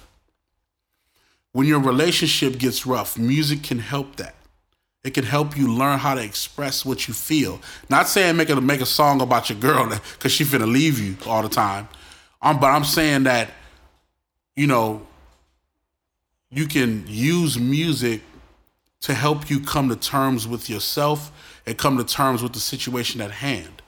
When 1.52 1.66
your 1.66 1.80
relationship 1.80 2.58
gets 2.58 2.86
rough, 2.86 3.18
music 3.18 3.62
can 3.62 3.80
help 3.80 4.16
that. 4.16 4.34
It 5.04 5.14
can 5.14 5.24
help 5.24 5.56
you 5.56 5.72
learn 5.72 5.98
how 5.98 6.14
to 6.14 6.22
express 6.22 6.84
what 6.84 7.06
you 7.06 7.14
feel. 7.14 7.60
Not 7.88 8.08
saying 8.08 8.36
make 8.36 8.50
a 8.50 8.60
make 8.60 8.80
a 8.80 8.86
song 8.86 9.20
about 9.20 9.48
your 9.48 9.58
girl 9.58 9.88
because 10.18 10.32
she 10.32 10.44
finna 10.44 10.70
leave 10.70 10.98
you 10.98 11.16
all 11.26 11.42
the 11.42 11.48
time. 11.48 11.88
Um, 12.42 12.60
but 12.60 12.68
I'm 12.68 12.84
saying 12.84 13.24
that, 13.24 13.50
you 14.56 14.66
know, 14.66 15.06
you 16.50 16.66
can 16.66 17.04
use 17.06 17.58
music 17.58 18.22
to 19.00 19.14
help 19.14 19.48
you 19.48 19.60
come 19.60 19.88
to 19.88 19.96
terms 19.96 20.48
with 20.48 20.68
yourself 20.68 21.60
and 21.66 21.76
come 21.76 21.98
to 21.98 22.04
terms 22.04 22.42
with 22.42 22.52
the 22.52 22.60
situation 22.60 23.20
at 23.20 23.30
hand. 23.30 23.82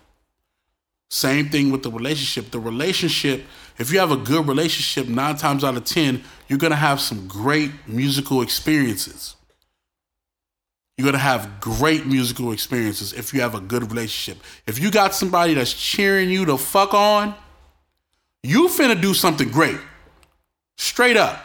Same 1.11 1.49
thing 1.49 1.73
with 1.73 1.83
the 1.83 1.91
relationship. 1.91 2.53
The 2.53 2.61
relationship, 2.61 3.45
if 3.79 3.93
you 3.93 3.99
have 3.99 4.13
a 4.13 4.17
good 4.17 4.47
relationship, 4.47 5.09
nine 5.09 5.37
times 5.37 5.65
out 5.65 5.77
of 5.77 5.85
10, 5.85 6.23
you're 6.47 6.59
going 6.59 6.71
to 6.71 6.77
have 6.77 7.01
some 7.01 7.27
great 7.27 7.73
musical 7.89 8.43
experiences. 8.43 9.35
You're 11.01 11.13
going 11.13 11.15
to 11.15 11.19
have 11.21 11.61
great 11.61 12.05
musical 12.05 12.53
experiences 12.53 13.15
if 13.15 13.33
you 13.33 13.41
have 13.41 13.55
a 13.55 13.61
good 13.61 13.91
relationship. 13.91 14.45
If 14.67 14.79
you 14.79 14.91
got 14.91 15.15
somebody 15.15 15.55
that's 15.55 15.73
cheering 15.73 16.29
you 16.29 16.45
to 16.45 16.59
fuck 16.59 16.93
on, 16.93 17.35
you 18.43 18.69
finna 18.69 19.01
do 19.01 19.15
something 19.15 19.49
great. 19.49 19.79
Straight 20.77 21.17
up. 21.17 21.43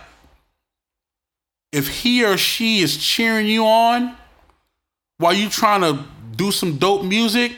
If 1.72 1.88
he 1.88 2.26
or 2.26 2.36
she 2.36 2.82
is 2.82 2.98
cheering 2.98 3.48
you 3.48 3.66
on 3.66 4.18
while 5.20 5.34
you 5.34 5.48
trying 5.48 5.80
to 5.80 6.04
do 6.36 6.52
some 6.52 6.78
dope 6.78 7.06
music, 7.06 7.54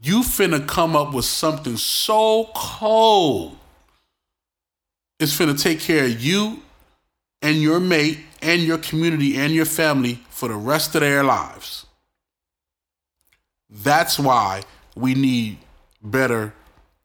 you 0.00 0.20
finna 0.20 0.64
come 0.64 0.94
up 0.94 1.12
with 1.12 1.24
something 1.24 1.76
so 1.76 2.52
cold. 2.54 3.58
It's 5.18 5.36
finna 5.36 5.60
take 5.60 5.80
care 5.80 6.04
of 6.04 6.22
you 6.22 6.62
and 7.42 7.60
your 7.60 7.80
mate 7.80 8.20
and 8.44 8.62
your 8.62 8.78
community 8.78 9.36
and 9.36 9.52
your 9.52 9.64
family 9.64 10.20
for 10.28 10.48
the 10.48 10.54
rest 10.54 10.94
of 10.94 11.00
their 11.00 11.24
lives. 11.24 11.86
That's 13.68 14.18
why 14.18 14.62
we 14.94 15.14
need 15.14 15.58
better 16.02 16.54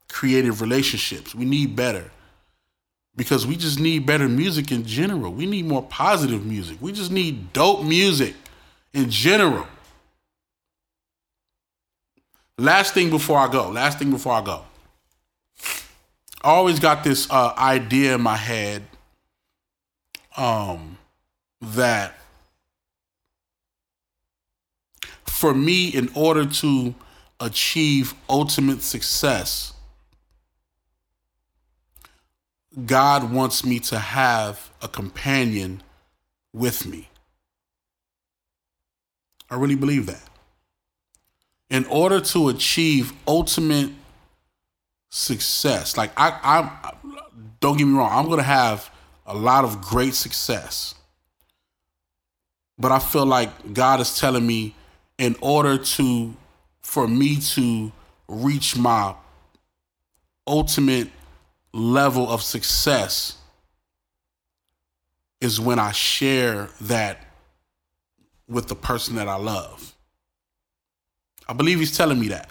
creative 0.09 0.61
relationships. 0.61 1.33
We 1.33 1.45
need 1.45 1.75
better. 1.75 2.11
Because 3.15 3.47
we 3.47 3.55
just 3.55 3.79
need 3.79 4.05
better 4.05 4.29
music 4.29 4.71
in 4.71 4.85
general. 4.85 5.31
We 5.33 5.45
need 5.45 5.65
more 5.65 5.83
positive 5.83 6.45
music. 6.45 6.77
We 6.79 6.91
just 6.91 7.11
need 7.11 7.53
dope 7.53 7.83
music 7.83 8.35
in 8.93 9.09
general. 9.09 9.67
Last 12.57 12.93
thing 12.93 13.09
before 13.09 13.39
I 13.39 13.51
go. 13.51 13.69
Last 13.69 13.99
thing 13.99 14.11
before 14.11 14.33
I 14.33 14.41
go. 14.41 14.63
I 16.41 16.49
always 16.49 16.79
got 16.79 17.03
this 17.03 17.29
uh, 17.31 17.53
idea 17.57 18.15
in 18.15 18.21
my 18.21 18.35
head 18.35 18.83
um, 20.37 20.97
that 21.61 22.15
for 25.25 25.53
me, 25.53 25.87
in 25.87 26.09
order 26.15 26.45
to 26.45 26.93
achieve 27.39 28.13
ultimate 28.29 28.81
success, 28.81 29.73
God 32.85 33.31
wants 33.31 33.65
me 33.65 33.79
to 33.79 33.97
have 33.97 34.69
a 34.81 34.87
companion 34.87 35.81
with 36.53 36.85
me. 36.85 37.09
I 39.49 39.55
really 39.55 39.75
believe 39.75 40.05
that 40.07 40.29
in 41.69 41.85
order 41.85 42.19
to 42.19 42.49
achieve 42.49 43.13
ultimate 43.27 43.91
success. 45.09 45.97
Like 45.97 46.11
I, 46.17 46.39
I'm, 46.43 47.15
don't 47.59 47.77
get 47.77 47.85
me 47.85 47.97
wrong, 47.97 48.11
I'm 48.11 48.29
gonna 48.29 48.43
have 48.43 48.91
a 49.25 49.35
lot 49.35 49.63
of 49.63 49.81
great 49.81 50.15
success, 50.15 50.95
but 52.79 52.91
I 52.91 52.99
feel 52.99 53.25
like 53.25 53.73
God 53.73 53.99
is 53.99 54.17
telling 54.17 54.47
me, 54.47 54.73
in 55.17 55.35
order 55.41 55.77
to, 55.77 56.33
for 56.81 57.07
me 57.07 57.35
to 57.35 57.91
reach 58.27 58.77
my 58.77 59.13
ultimate 60.47 61.09
level 61.73 62.29
of 62.29 62.41
success, 62.41 63.37
is 65.41 65.59
when 65.59 65.77
I 65.77 65.91
share 65.91 66.69
that 66.81 67.25
with 68.47 68.67
the 68.67 68.75
person 68.75 69.15
that 69.15 69.27
I 69.27 69.35
love. 69.35 69.93
I 71.47 71.53
believe 71.53 71.79
he's 71.79 71.95
telling 71.95 72.19
me 72.19 72.29
that. 72.29 72.49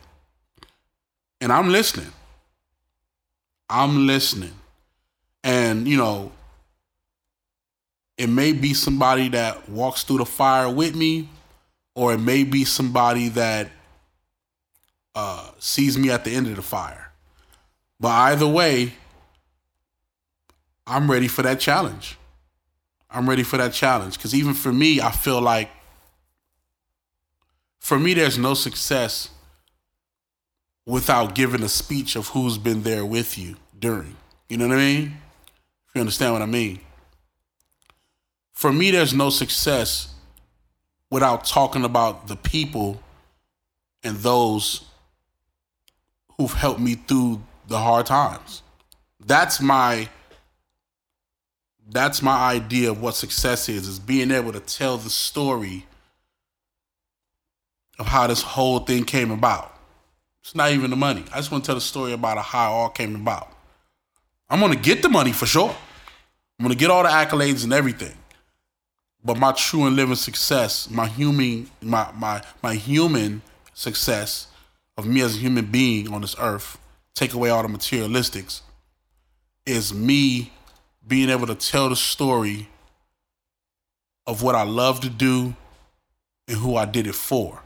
And 1.40 1.52
I'm 1.52 1.70
listening. 1.70 2.12
I'm 3.68 4.06
listening. 4.06 4.54
And, 5.44 5.86
you 5.86 5.96
know, 5.96 6.32
it 8.18 8.28
may 8.28 8.52
be 8.52 8.74
somebody 8.74 9.28
that 9.28 9.68
walks 9.68 10.02
through 10.02 10.18
the 10.18 10.26
fire 10.26 10.68
with 10.68 10.94
me, 10.96 11.28
or 11.94 12.12
it 12.12 12.18
may 12.18 12.42
be 12.42 12.64
somebody 12.64 13.28
that 13.30 13.70
uh, 15.14 15.50
sees 15.58 15.96
me 15.96 16.10
at 16.10 16.24
the 16.24 16.32
end 16.32 16.48
of 16.48 16.56
the 16.56 16.62
fire. 16.62 17.12
But 18.00 18.08
either 18.08 18.46
way, 18.46 18.92
I'm 20.86 21.10
ready 21.10 21.28
for 21.28 21.42
that 21.42 21.60
challenge. 21.60 22.16
I'm 23.10 23.28
ready 23.28 23.42
for 23.44 23.56
that 23.56 23.72
challenge. 23.72 24.16
Because 24.16 24.34
even 24.34 24.54
for 24.54 24.72
me, 24.72 25.00
I 25.00 25.10
feel 25.10 25.40
like 25.40 25.70
for 27.78 27.98
me, 27.98 28.14
there's 28.14 28.36
no 28.36 28.54
success 28.54 29.30
without 30.86 31.34
giving 31.34 31.62
a 31.62 31.68
speech 31.68 32.16
of 32.16 32.28
who's 32.28 32.58
been 32.58 32.82
there 32.82 33.04
with 33.04 33.38
you 33.38 33.56
during. 33.78 34.16
You 34.48 34.56
know 34.56 34.68
what 34.68 34.78
I 34.78 34.80
mean? 34.80 35.18
If 35.88 35.94
you 35.94 36.00
understand 36.00 36.32
what 36.32 36.42
I 36.42 36.46
mean. 36.46 36.80
For 38.58 38.72
me, 38.72 38.90
there's 38.90 39.14
no 39.14 39.30
success 39.30 40.12
without 41.12 41.44
talking 41.44 41.84
about 41.84 42.26
the 42.26 42.34
people 42.34 43.00
and 44.02 44.16
those 44.16 44.84
who've 46.36 46.52
helped 46.52 46.80
me 46.80 46.96
through 46.96 47.40
the 47.68 47.78
hard 47.78 48.06
times. 48.06 48.64
That's 49.24 49.60
my 49.60 50.08
that's 51.88 52.20
my 52.20 52.36
idea 52.36 52.90
of 52.90 53.00
what 53.00 53.14
success 53.14 53.68
is 53.68 53.86
is 53.86 54.00
being 54.00 54.32
able 54.32 54.50
to 54.50 54.58
tell 54.58 54.96
the 54.96 55.08
story 55.08 55.86
of 58.00 58.06
how 58.08 58.26
this 58.26 58.42
whole 58.42 58.80
thing 58.80 59.04
came 59.04 59.30
about. 59.30 59.72
It's 60.42 60.56
not 60.56 60.72
even 60.72 60.90
the 60.90 60.96
money. 60.96 61.22
I 61.32 61.36
just 61.36 61.52
want 61.52 61.62
to 61.62 61.68
tell 61.68 61.76
the 61.76 61.80
story 61.80 62.12
about 62.12 62.38
how 62.38 62.72
it 62.72 62.74
all 62.74 62.88
came 62.88 63.14
about. 63.14 63.52
I'm 64.50 64.58
gonna 64.58 64.74
get 64.74 65.02
the 65.02 65.08
money 65.08 65.30
for 65.30 65.46
sure. 65.46 65.70
I'm 66.58 66.64
gonna 66.64 66.74
get 66.74 66.90
all 66.90 67.04
the 67.04 67.08
accolades 67.08 67.62
and 67.62 67.72
everything. 67.72 68.16
But 69.28 69.36
my 69.36 69.52
true 69.52 69.84
and 69.84 69.94
living 69.94 70.14
success, 70.14 70.88
my 70.88 71.06
human, 71.06 71.70
my 71.82 72.10
my 72.16 72.42
my 72.62 72.74
human 72.76 73.42
success 73.74 74.46
of 74.96 75.06
me 75.06 75.20
as 75.20 75.36
a 75.36 75.38
human 75.38 75.66
being 75.66 76.10
on 76.14 76.22
this 76.22 76.34
earth, 76.38 76.78
take 77.14 77.34
away 77.34 77.50
all 77.50 77.62
the 77.62 77.68
materialistics, 77.68 78.62
is 79.66 79.92
me 79.92 80.50
being 81.06 81.28
able 81.28 81.46
to 81.46 81.54
tell 81.54 81.90
the 81.90 81.94
story 81.94 82.70
of 84.26 84.42
what 84.42 84.54
I 84.54 84.62
love 84.62 85.00
to 85.00 85.10
do 85.10 85.54
and 86.48 86.56
who 86.56 86.76
I 86.76 86.86
did 86.86 87.06
it 87.06 87.14
for 87.14 87.62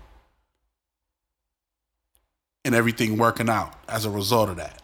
and 2.65 2.75
everything 2.75 3.19
working 3.19 3.49
out 3.49 3.73
as 3.89 4.05
a 4.05 4.11
result 4.11 4.49
of 4.49 4.57
that. 4.57 4.83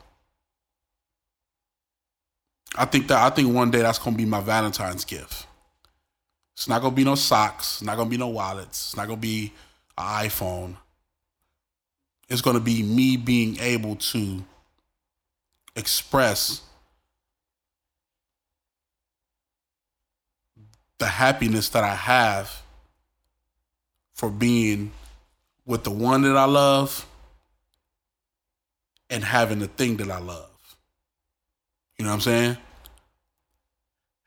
I 2.76 2.84
think 2.84 3.08
that 3.08 3.18
I 3.18 3.34
think 3.34 3.52
one 3.52 3.72
day 3.72 3.82
that's 3.82 3.98
gonna 3.98 4.16
be 4.16 4.24
my 4.24 4.40
Valentine's 4.40 5.04
gift. 5.04 5.47
It's 6.58 6.66
not 6.66 6.82
gonna 6.82 6.96
be 6.96 7.04
no 7.04 7.14
socks. 7.14 7.74
It's 7.74 7.82
not 7.82 7.96
gonna 7.96 8.10
be 8.10 8.16
no 8.16 8.26
wallets. 8.26 8.88
It's 8.88 8.96
not 8.96 9.06
gonna 9.06 9.20
be 9.20 9.52
an 9.96 10.28
iPhone. 10.28 10.74
It's 12.28 12.40
gonna 12.40 12.58
be 12.58 12.82
me 12.82 13.16
being 13.16 13.56
able 13.60 13.94
to 13.94 14.42
express 15.76 16.62
the 20.98 21.06
happiness 21.06 21.68
that 21.68 21.84
I 21.84 21.94
have 21.94 22.60
for 24.14 24.28
being 24.28 24.90
with 25.64 25.84
the 25.84 25.92
one 25.92 26.22
that 26.22 26.36
I 26.36 26.46
love 26.46 27.06
and 29.08 29.22
having 29.22 29.60
the 29.60 29.68
thing 29.68 29.98
that 29.98 30.10
I 30.10 30.18
love. 30.18 30.50
You 31.98 32.04
know 32.04 32.10
what 32.10 32.14
I'm 32.16 32.20
saying? 32.20 32.56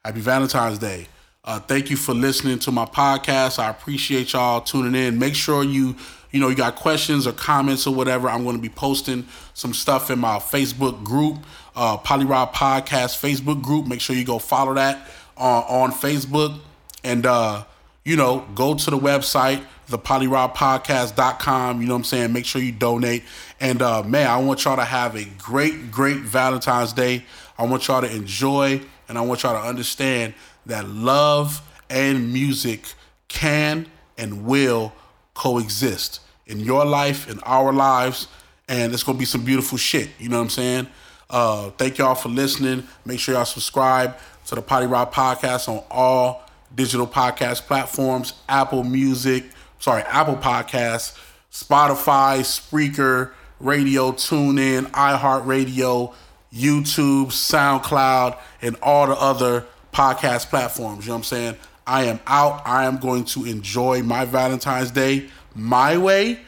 Happy 0.06 0.22
Valentine's 0.22 0.80
Day. 0.80 1.10
Uh, 1.44 1.60
thank 1.60 1.89
you 1.89 1.98
for 1.98 2.14
listening 2.14 2.60
to 2.60 2.72
my 2.72 2.86
podcast. 2.86 3.58
I 3.58 3.70
appreciate 3.70 4.34
y'all 4.34 4.62
tuning 4.62 4.94
in. 4.94 5.18
Make 5.18 5.34
sure 5.34 5.64
you, 5.64 5.96
you 6.30 6.39
know, 6.39 6.50
you 6.50 6.56
got 6.56 6.76
questions 6.76 7.26
or 7.26 7.32
comments 7.32 7.88
or 7.88 7.96
whatever. 7.96 8.30
I'm 8.30 8.44
going 8.44 8.56
to 8.56 8.62
be 8.62 8.70
posting 8.70 9.26
some 9.56 9.74
stuff 9.74 10.12
in 10.12 10.20
my 10.20 10.38
Facebook 10.38 11.04
group, 11.04 11.39
uh, 11.76 11.98
Polyrob 11.98 12.54
Podcast 12.54 13.20
Facebook 13.20 13.64
group. 13.64 13.88
Make 13.88 14.02
sure 14.02 14.16
you 14.16 14.24
go 14.24 14.38
follow 14.38 14.76
that 14.76 15.10
uh, 15.36 15.62
on 15.62 15.92
Facebook. 15.92 16.60
And, 17.04 17.26
uh, 17.26 17.64
you 18.06 18.18
know, 18.18 18.46
go 18.54 18.76
to 18.76 18.92
the 18.92 19.00
website, 19.00 19.66
thepolyrobpodcast.com. 19.89 21.82
You 21.82 21.88
know 21.88 21.94
what 21.94 21.98
I'm 21.98 22.04
saying? 22.04 22.34
Make 22.34 22.46
sure 22.46 22.62
you 22.62 22.72
donate. 22.72 23.24
And 23.60 23.82
uh, 23.82 24.04
man, 24.04 24.30
I 24.30 24.38
want 24.38 24.64
y'all 24.64 24.76
to 24.76 24.86
have 24.86 25.16
a 25.16 25.26
great, 25.39 25.89
great 25.89 26.18
Valentine's 26.18 26.94
Day. 26.94 27.26
I 27.58 27.66
want 27.66 27.88
y'all 27.88 28.02
to 28.02 28.16
enjoy 28.16 28.82
and 29.12 29.18
I 29.18 29.22
want 29.22 29.44
y'all 29.44 29.62
to 29.62 29.68
understand 29.68 30.34
that 30.66 30.88
love 30.88 31.62
and 31.89 32.32
music 32.32 32.93
can 33.28 33.88
and 34.18 34.45
will 34.45 34.93
coexist 35.34 36.20
in 36.45 36.59
your 36.59 36.86
life, 36.86 37.30
in 37.30 37.39
our 37.41 37.74
lives, 37.74 38.28
and 38.68 38.93
it's 38.93 39.03
gonna 39.03 39.18
be 39.18 39.26
some 39.26 39.43
beautiful 39.43 39.78
shit. 39.78 40.09
You 40.20 40.30
know 40.30 40.38
what 40.38 40.43
I'm 40.43 40.49
saying? 40.49 40.88
Uh, 41.30 41.70
thank 41.72 41.97
y'all 41.97 42.16
for 42.16 42.30
listening. 42.30 42.88
Make 43.05 43.20
sure 43.20 43.36
y'all 43.36 43.45
subscribe 43.45 44.18
to 44.47 44.55
the 44.55 44.62
Polyrob 44.62 45.14
Podcast 45.14 45.70
on 45.70 45.84
all 45.89 46.43
digital 46.76 47.07
podcast 47.07 47.62
platforms, 47.64 48.34
Apple 48.47 48.84
Music, 48.84 49.45
sorry, 49.80 50.03
Apple 50.03 50.36
Podcasts, 50.36 51.18
Spotify, 51.51 52.39
Spreaker, 52.39 53.32
Radio, 53.59 54.12
TuneIn, 54.12 54.89
iHeartRadio, 54.91 56.14
YouTube, 56.53 57.28
SoundCloud, 57.28 58.38
and 58.62 58.76
all 58.82 59.07
the 59.07 59.16
other 59.20 59.66
podcast 59.92 60.50
platforms. 60.50 61.06
You 61.06 61.10
know 61.10 61.16
what 61.16 61.20
I'm 61.20 61.24
saying? 61.24 61.56
I 61.86 62.06
am 62.06 62.20
out. 62.28 62.62
I 62.66 62.86
am 62.86 62.98
going 62.98 63.26
to 63.26 63.46
enjoy 63.46 64.04
my 64.04 64.26
Valentine's 64.26 64.92
Day 64.92 65.30
my 65.56 65.98
way. 65.98 66.39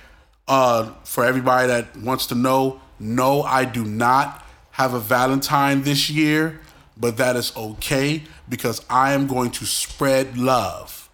Uh, 0.48 0.92
for 1.04 1.24
everybody 1.24 1.68
that 1.68 1.96
wants 1.98 2.28
to 2.28 2.36
know, 2.36 2.82
no, 3.00 3.44
I 3.44 3.66
do 3.66 3.86
not 3.86 4.46
have 4.72 4.94
a 4.94 5.00
Valentine 5.00 5.84
this 5.84 6.10
year, 6.10 6.60
but 6.98 7.18
that 7.18 7.36
is 7.36 7.56
okay 7.56 8.24
because 8.50 8.86
I 8.90 9.14
am 9.14 9.28
going 9.28 9.52
to 9.52 9.66
spread 9.66 10.38
love. 10.38 11.10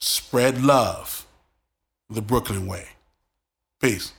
Spread 0.00 0.62
love 0.62 1.26
the 2.10 2.22
Brooklyn 2.22 2.66
way. 2.66 2.88
Peace. 3.80 4.12